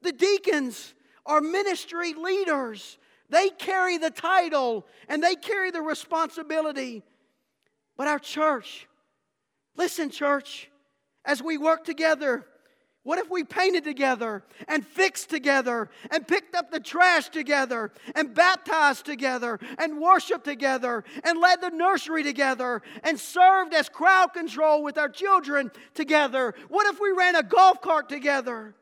The 0.03 0.13
deacons 0.13 0.95
are 1.27 1.41
ministry 1.41 2.15
leaders 2.15 2.99
they 3.31 3.51
carry 3.51 3.99
the 3.99 4.11
title 4.11 4.87
and 5.09 5.23
they 5.23 5.35
carry 5.35 5.71
the 5.71 5.83
responsibility. 5.83 7.03
But 7.97 8.09
our 8.09 8.19
church, 8.19 8.87
listen, 9.77 10.11
church, 10.11 10.71
as 11.25 11.43
we 11.43 11.59
work 11.59 11.85
together, 11.85 12.47
what 13.09 13.19
if 13.19 13.31
we 13.31 13.43
painted 13.43 13.85
together 13.85 14.43
and 14.69 14.87
fixed 14.87 15.31
together 15.31 15.89
and 16.11 16.29
picked 16.29 16.55
up 16.55 16.71
the 16.71 16.79
trash 16.79 17.31
together 17.31 17.91
and 18.15 18.35
baptized 18.35 19.07
together 19.07 19.59
and 19.79 19.99
worshiped 19.99 20.45
together 20.45 21.03
and 21.25 21.41
led 21.41 21.63
the 21.63 21.71
nursery 21.71 22.23
together 22.23 22.83
and 23.03 23.19
served 23.19 23.73
as 23.73 23.89
crowd 23.89 24.35
control 24.35 24.83
with 24.83 24.99
our 24.99 25.09
children 25.09 25.71
together? 25.95 26.55
What 26.69 26.87
if 26.87 27.01
we 27.01 27.11
ran 27.13 27.35
a 27.35 27.43
golf 27.43 27.81
cart 27.81 28.11
together? 28.11 28.75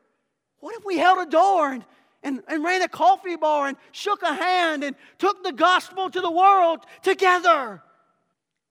What 0.59 0.75
if 0.75 0.83
we 0.83 0.97
held 0.97 1.25
a 1.25 1.31
door 1.31 1.71
and 1.71 1.85
and, 2.21 2.43
and 2.49 2.65
ran 2.65 2.81
a 2.81 2.89
coffee 2.89 3.37
bar 3.37 3.67
and 3.67 3.77
shook 3.93 4.23
a 4.23 4.33
hand 4.33 4.83
and 4.83 4.97
took 5.19 5.41
the 5.41 5.53
gospel 5.53 6.09
to 6.09 6.19
the 6.19 6.29
world 6.29 6.81
together, 7.01 7.81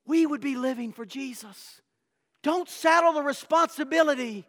we 0.04 0.26
would 0.26 0.42
be 0.42 0.54
living 0.54 0.92
for 0.92 1.06
Jesus. 1.06 1.80
Don't 2.42 2.68
saddle 2.68 3.14
the 3.14 3.22
responsibility 3.22 4.44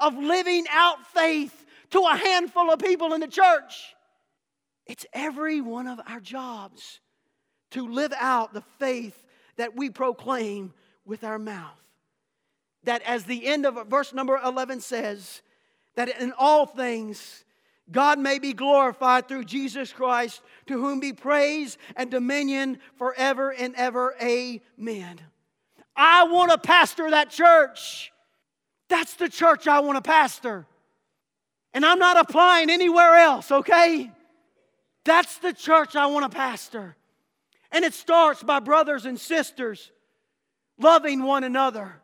of 0.00 0.16
living 0.16 0.66
out 0.70 1.06
faith 1.06 1.64
to 1.90 2.00
a 2.00 2.16
handful 2.16 2.70
of 2.70 2.78
people 2.78 3.12
in 3.14 3.20
the 3.20 3.28
church. 3.28 3.94
It's 4.86 5.06
every 5.12 5.60
one 5.60 5.86
of 5.86 6.00
our 6.06 6.20
jobs 6.20 7.00
to 7.72 7.86
live 7.86 8.12
out 8.18 8.52
the 8.52 8.64
faith 8.78 9.22
that 9.56 9.76
we 9.76 9.90
proclaim 9.90 10.72
with 11.04 11.22
our 11.22 11.38
mouth. 11.38 11.78
That, 12.84 13.02
as 13.02 13.24
the 13.24 13.46
end 13.46 13.66
of 13.66 13.88
verse 13.88 14.12
number 14.12 14.40
11 14.42 14.80
says, 14.80 15.42
that 15.96 16.20
in 16.20 16.32
all 16.38 16.66
things, 16.66 17.44
God 17.90 18.18
may 18.18 18.38
be 18.38 18.52
glorified 18.52 19.28
through 19.28 19.44
Jesus 19.44 19.92
Christ, 19.92 20.40
to 20.66 20.78
whom 20.80 21.00
be 21.00 21.12
praise 21.12 21.76
and 21.96 22.10
dominion 22.10 22.78
forever 22.96 23.52
and 23.52 23.74
ever. 23.76 24.14
Amen. 24.22 25.20
I 25.96 26.24
want 26.24 26.52
to 26.52 26.58
pastor 26.58 27.10
that 27.10 27.30
church. 27.30 28.12
That's 28.90 29.14
the 29.14 29.28
church 29.28 29.66
I 29.66 29.80
want 29.80 29.96
to 29.96 30.06
pastor. 30.06 30.66
And 31.72 31.86
I'm 31.86 32.00
not 32.00 32.18
applying 32.18 32.68
anywhere 32.68 33.14
else, 33.14 33.50
okay? 33.50 34.10
That's 35.04 35.38
the 35.38 35.52
church 35.52 35.96
I 35.96 36.06
want 36.06 36.30
to 36.30 36.36
pastor. 36.36 36.96
And 37.70 37.84
it 37.84 37.94
starts 37.94 38.42
by 38.42 38.58
brothers 38.58 39.06
and 39.06 39.18
sisters 39.18 39.92
loving 40.76 41.22
one 41.22 41.44
another. 41.44 41.94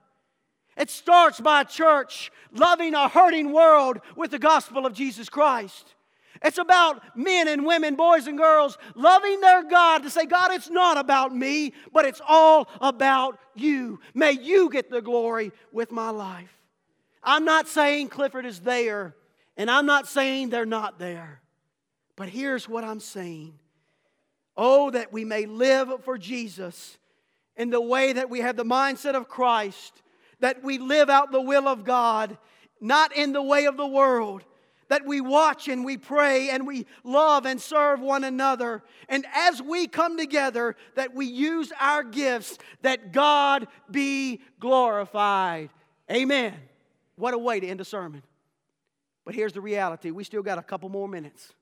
It 0.77 0.89
starts 0.89 1.41
by 1.41 1.63
a 1.63 1.65
church 1.65 2.31
loving 2.53 2.95
a 2.95 3.09
hurting 3.09 3.53
world 3.53 3.99
with 4.15 4.31
the 4.31 4.39
gospel 4.39 4.87
of 4.87 4.93
Jesus 4.93 5.29
Christ. 5.29 5.95
It's 6.45 6.59
about 6.59 7.17
men 7.17 7.49
and 7.49 7.67
women, 7.67 7.97
boys 7.97 8.27
and 8.29 8.39
girls, 8.39 8.79
loving 8.95 9.41
their 9.41 9.65
God 9.65 10.05
to 10.05 10.11
say, 10.11 10.27
God, 10.27 10.53
it's 10.53 10.71
not 10.71 10.99
about 10.99 11.35
me, 11.35 11.73
but 11.93 12.05
it's 12.05 12.21
all 12.29 12.69
about 12.81 13.39
you. 13.55 13.99
May 14.15 14.33
you 14.33 14.71
get 14.71 14.91
the 14.91 15.01
glory 15.01 15.51
with 15.73 15.91
my 15.91 16.11
life. 16.11 16.53
I'm 17.27 17.45
not 17.45 17.69
saying 17.69 18.09
Clifford 18.09 18.47
is 18.47 18.61
there, 18.61 19.15
and 19.59 19.71
I'm 19.71 19.85
not 19.85 20.07
saying 20.09 20.49
they're 20.49 20.65
not 20.65 20.99
there. 20.99 21.43
But 22.17 22.31
here's 22.31 22.67
what 22.69 22.85
I'm 22.85 23.01
saying 23.01 23.59
Oh, 24.57 24.91
that 24.93 25.13
we 25.13 25.27
may 25.27 25.45
live 25.45 25.91
for 26.05 26.17
Jesus 26.17 26.97
in 27.57 27.69
the 27.69 27.81
way 27.81 28.15
that 28.15 28.31
we 28.31 28.41
have 28.41 28.57
the 28.57 28.65
mindset 28.65 29.15
of 29.15 29.29
Christ 29.29 30.03
that 30.41 30.63
we 30.63 30.79
live 30.79 31.09
out 31.11 31.33
the 31.33 31.41
will 31.41 31.69
of 31.69 31.85
God, 31.85 32.37
not 32.81 33.15
in 33.15 33.33
the 33.33 33.43
way 33.43 33.67
of 33.67 33.77
the 33.77 33.87
world. 33.87 34.45
That 34.89 35.05
we 35.05 35.21
watch 35.21 35.67
and 35.67 35.85
we 35.85 35.97
pray 35.97 36.51
and 36.51 36.65
we 36.65 36.87
love 37.03 37.45
and 37.45 37.61
serve 37.61 38.01
one 38.01 38.23
another. 38.23 38.85
And 39.09 39.27
as 39.35 39.61
we 39.61 39.89
come 39.89 40.17
together, 40.17 40.77
that 40.95 41.13
we 41.13 41.27
use 41.27 41.73
our 41.81 42.05
gifts, 42.05 42.57
that 42.83 43.11
God 43.13 43.67
be 43.91 44.43
glorified. 44.61 45.71
Amen. 46.09 46.55
What 47.17 47.35
a 47.35 47.39
way 47.39 47.61
to 47.61 47.67
end 47.67 47.81
a 47.81 47.85
sermon. 47.85 48.23
But 49.25 49.35
here's 49.35 49.53
the 49.53 49.61
reality 49.61 50.11
we 50.11 50.25
still 50.25 50.43
got 50.43 50.59
a 50.59 50.63
couple 50.63 50.89
more 50.89 51.09
minutes. 51.09 51.53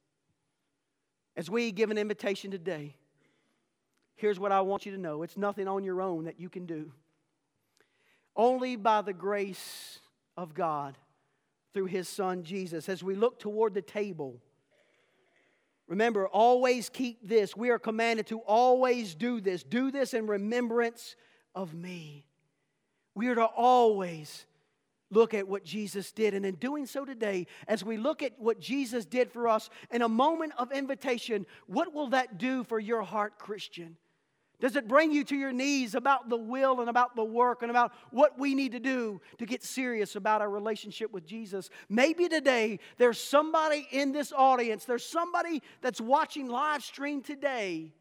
As 1.37 1.51
we 1.51 1.73
give 1.73 1.91
an 1.91 1.99
invitation 1.99 2.51
today, 2.51 2.95
here's 4.17 4.39
what 4.39 4.53
I 4.53 4.61
want 4.61 4.87
you 4.87 4.93
to 4.93 4.99
know 4.99 5.23
it's 5.23 5.37
nothing 5.37 5.67
on 5.67 5.83
your 5.83 6.01
own 6.01 6.25
that 6.25 6.39
you 6.39 6.49
can 6.49 6.67
do. 6.67 6.93
Only 8.37 8.77
by 8.77 9.03
the 9.03 9.13
grace 9.13 10.01
of 10.37 10.55
God 10.55 10.99
through 11.73 11.87
his 11.87 12.09
son 12.09 12.43
Jesus. 12.43 12.89
As 12.89 13.03
we 13.03 13.15
look 13.15 13.39
toward 13.39 13.75
the 13.75 13.83
table, 13.83 14.41
remember, 15.87 16.27
always 16.29 16.89
keep 16.89 17.27
this. 17.27 17.57
We 17.57 17.71
are 17.71 17.79
commanded 17.79 18.27
to 18.29 18.41
always 18.41 19.15
do 19.15 19.41
this. 19.41 19.63
Do 19.63 19.91
this 19.91 20.15
in 20.15 20.27
remembrance 20.27 21.17
of 21.55 21.75
me. 21.75 22.27
We 23.15 23.29
are 23.29 23.37
to 23.37 23.45
always 23.45 24.47
look 25.15 25.35
at 25.35 25.49
what 25.49 25.65
Jesus 25.65 26.13
did. 26.13 26.35
And 26.35 26.45
in 26.45 26.57
doing 26.57 26.87
so 26.87 27.05
today, 27.05 27.47
as 27.69 27.85
we 27.85 27.97
look 27.97 28.23
at 28.23 28.33
what 28.39 28.61
Jesus 28.61 29.05
did 29.05 29.31
for 29.31 29.49
us 29.49 29.71
in 29.91 30.03
a 30.03 30.09
moment 30.09 30.53
of 30.59 30.73
invitation, 30.73 31.47
what 31.67 31.95
will 31.95 32.09
that 32.09 32.39
do 32.39 32.65
for 32.65 32.79
your 32.79 33.03
heart, 33.03 33.39
Christian? 33.39 33.97
Does 34.61 34.77
it 34.77 34.89
bring 34.89 35.13
you 35.13 35.25
to 35.25 35.37
your 35.37 35.53
knees 35.53 35.95
about 35.95 36.29
the 36.29 36.37
will 36.37 36.81
and 36.81 36.89
about 36.89 37.17
the 37.17 37.25
work 37.25 37.63
and 37.63 37.71
about 37.71 37.93
what 38.11 38.39
we 38.39 38.55
need 38.55 38.73
to 38.73 38.81
do 38.81 39.21
to 39.39 39.47
get 39.47 39.63
serious 39.63 40.17
about 40.17 40.41
our 40.41 40.49
relationship 40.49 41.13
with 41.13 41.27
Jesus? 41.27 41.71
Maybe 41.89 42.29
today 42.29 42.79
there's 42.97 43.21
somebody 43.21 43.87
in 43.91 44.13
this 44.13 44.33
audience, 44.33 44.85
there's 44.85 45.05
somebody 45.05 45.63
that's 45.83 46.01
watching 46.01 46.49
live 46.49 46.83
stream 46.83 47.21
today 47.21 47.93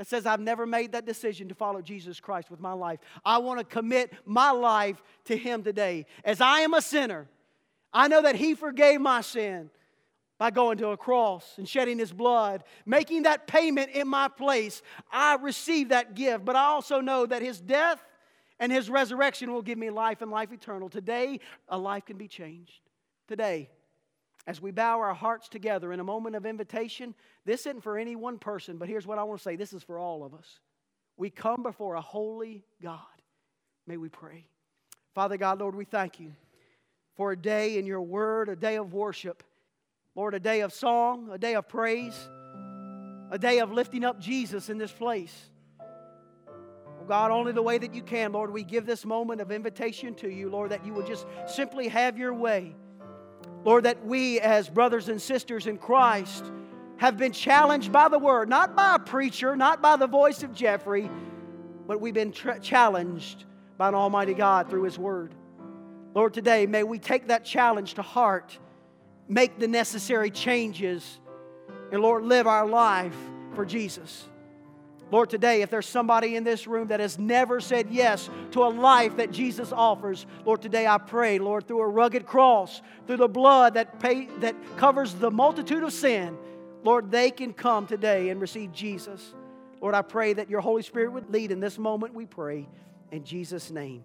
that 0.00 0.06
says, 0.06 0.24
I've 0.24 0.40
never 0.40 0.64
made 0.64 0.92
that 0.92 1.04
decision 1.04 1.46
to 1.50 1.54
follow 1.54 1.82
Jesus 1.82 2.20
Christ 2.20 2.50
with 2.50 2.58
my 2.58 2.72
life. 2.72 3.00
I 3.22 3.36
want 3.36 3.58
to 3.58 3.66
commit 3.66 4.10
my 4.24 4.50
life 4.50 5.02
to 5.26 5.36
Him 5.36 5.62
today. 5.62 6.06
As 6.24 6.40
I 6.40 6.60
am 6.60 6.72
a 6.72 6.80
sinner, 6.80 7.28
I 7.92 8.08
know 8.08 8.22
that 8.22 8.34
He 8.34 8.54
forgave 8.54 8.98
my 8.98 9.20
sin 9.20 9.68
by 10.38 10.50
going 10.50 10.78
to 10.78 10.88
a 10.88 10.96
cross 10.96 11.52
and 11.58 11.68
shedding 11.68 11.98
his 11.98 12.12
blood, 12.12 12.64
making 12.86 13.24
that 13.24 13.46
payment 13.46 13.90
in 13.90 14.08
my 14.08 14.26
place. 14.28 14.80
I 15.12 15.34
receive 15.34 15.90
that 15.90 16.14
gift, 16.14 16.46
but 16.46 16.56
I 16.56 16.64
also 16.64 17.02
know 17.02 17.26
that 17.26 17.42
his 17.42 17.60
death 17.60 18.00
and 18.58 18.72
his 18.72 18.88
resurrection 18.88 19.52
will 19.52 19.60
give 19.60 19.76
me 19.76 19.90
life 19.90 20.22
and 20.22 20.30
life 20.30 20.50
eternal. 20.50 20.88
Today, 20.88 21.40
a 21.68 21.76
life 21.76 22.06
can 22.06 22.16
be 22.16 22.26
changed. 22.26 22.80
Today, 23.28 23.68
as 24.50 24.60
we 24.60 24.72
bow 24.72 24.98
our 24.98 25.14
hearts 25.14 25.48
together 25.48 25.92
in 25.92 26.00
a 26.00 26.04
moment 26.04 26.34
of 26.34 26.44
invitation, 26.44 27.14
this 27.44 27.60
isn't 27.60 27.82
for 27.82 27.96
any 27.96 28.16
one 28.16 28.36
person, 28.36 28.78
but 28.78 28.88
here's 28.88 29.06
what 29.06 29.16
I 29.16 29.22
want 29.22 29.38
to 29.38 29.44
say 29.44 29.54
this 29.54 29.72
is 29.72 29.84
for 29.84 29.96
all 29.96 30.24
of 30.24 30.34
us. 30.34 30.58
We 31.16 31.30
come 31.30 31.62
before 31.62 31.94
a 31.94 32.00
holy 32.00 32.64
God. 32.82 32.98
May 33.86 33.96
we 33.96 34.08
pray. 34.08 34.48
Father 35.14 35.36
God, 35.36 35.60
Lord, 35.60 35.76
we 35.76 35.84
thank 35.84 36.18
you 36.18 36.32
for 37.14 37.30
a 37.30 37.36
day 37.36 37.78
in 37.78 37.86
your 37.86 38.02
word, 38.02 38.48
a 38.48 38.56
day 38.56 38.74
of 38.74 38.92
worship. 38.92 39.44
Lord, 40.16 40.34
a 40.34 40.40
day 40.40 40.62
of 40.62 40.72
song, 40.72 41.28
a 41.30 41.38
day 41.38 41.54
of 41.54 41.68
praise, 41.68 42.28
a 43.30 43.38
day 43.38 43.60
of 43.60 43.70
lifting 43.70 44.04
up 44.04 44.18
Jesus 44.18 44.68
in 44.68 44.78
this 44.78 44.90
place. 44.90 45.48
Oh 45.80 47.04
God, 47.06 47.30
only 47.30 47.52
the 47.52 47.62
way 47.62 47.78
that 47.78 47.94
you 47.94 48.02
can, 48.02 48.32
Lord, 48.32 48.52
we 48.52 48.64
give 48.64 48.84
this 48.84 49.04
moment 49.04 49.40
of 49.40 49.52
invitation 49.52 50.12
to 50.16 50.28
you, 50.28 50.50
Lord, 50.50 50.72
that 50.72 50.84
you 50.84 50.92
would 50.94 51.06
just 51.06 51.24
simply 51.46 51.86
have 51.86 52.18
your 52.18 52.34
way. 52.34 52.74
Lord, 53.64 53.84
that 53.84 54.04
we 54.04 54.40
as 54.40 54.68
brothers 54.68 55.08
and 55.08 55.20
sisters 55.20 55.66
in 55.66 55.78
Christ 55.78 56.44
have 56.96 57.16
been 57.16 57.32
challenged 57.32 57.92
by 57.92 58.08
the 58.08 58.18
word, 58.18 58.48
not 58.48 58.74
by 58.74 58.94
a 58.94 58.98
preacher, 58.98 59.56
not 59.56 59.82
by 59.82 59.96
the 59.96 60.06
voice 60.06 60.42
of 60.42 60.54
Jeffrey, 60.54 61.10
but 61.86 62.00
we've 62.00 62.14
been 62.14 62.32
tra- 62.32 62.60
challenged 62.60 63.44
by 63.76 63.88
an 63.88 63.94
Almighty 63.94 64.34
God 64.34 64.68
through 64.68 64.84
His 64.84 64.98
word. 64.98 65.34
Lord, 66.14 66.34
today 66.34 66.66
may 66.66 66.82
we 66.82 66.98
take 66.98 67.28
that 67.28 67.44
challenge 67.44 67.94
to 67.94 68.02
heart, 68.02 68.58
make 69.28 69.58
the 69.58 69.68
necessary 69.68 70.30
changes, 70.30 71.20
and 71.92 72.02
Lord, 72.02 72.24
live 72.24 72.46
our 72.46 72.66
life 72.66 73.16
for 73.54 73.64
Jesus. 73.64 74.29
Lord, 75.10 75.28
today, 75.28 75.62
if 75.62 75.70
there's 75.70 75.88
somebody 75.88 76.36
in 76.36 76.44
this 76.44 76.66
room 76.66 76.88
that 76.88 77.00
has 77.00 77.18
never 77.18 77.60
said 77.60 77.88
yes 77.90 78.30
to 78.52 78.62
a 78.62 78.70
life 78.70 79.16
that 79.16 79.32
Jesus 79.32 79.72
offers, 79.72 80.24
Lord, 80.44 80.62
today 80.62 80.86
I 80.86 80.98
pray, 80.98 81.38
Lord, 81.38 81.66
through 81.66 81.80
a 81.80 81.88
rugged 81.88 82.26
cross, 82.26 82.80
through 83.06 83.16
the 83.16 83.28
blood 83.28 83.74
that, 83.74 83.98
pay, 83.98 84.26
that 84.38 84.54
covers 84.76 85.14
the 85.14 85.30
multitude 85.30 85.82
of 85.82 85.92
sin, 85.92 86.38
Lord, 86.84 87.10
they 87.10 87.30
can 87.30 87.52
come 87.52 87.86
today 87.86 88.28
and 88.28 88.40
receive 88.40 88.72
Jesus. 88.72 89.34
Lord, 89.80 89.94
I 89.94 90.02
pray 90.02 90.32
that 90.34 90.48
your 90.48 90.60
Holy 90.60 90.82
Spirit 90.82 91.12
would 91.12 91.30
lead 91.30 91.50
in 91.50 91.60
this 91.60 91.78
moment, 91.78 92.14
we 92.14 92.26
pray. 92.26 92.68
In 93.10 93.24
Jesus' 93.24 93.70
name, 93.70 94.04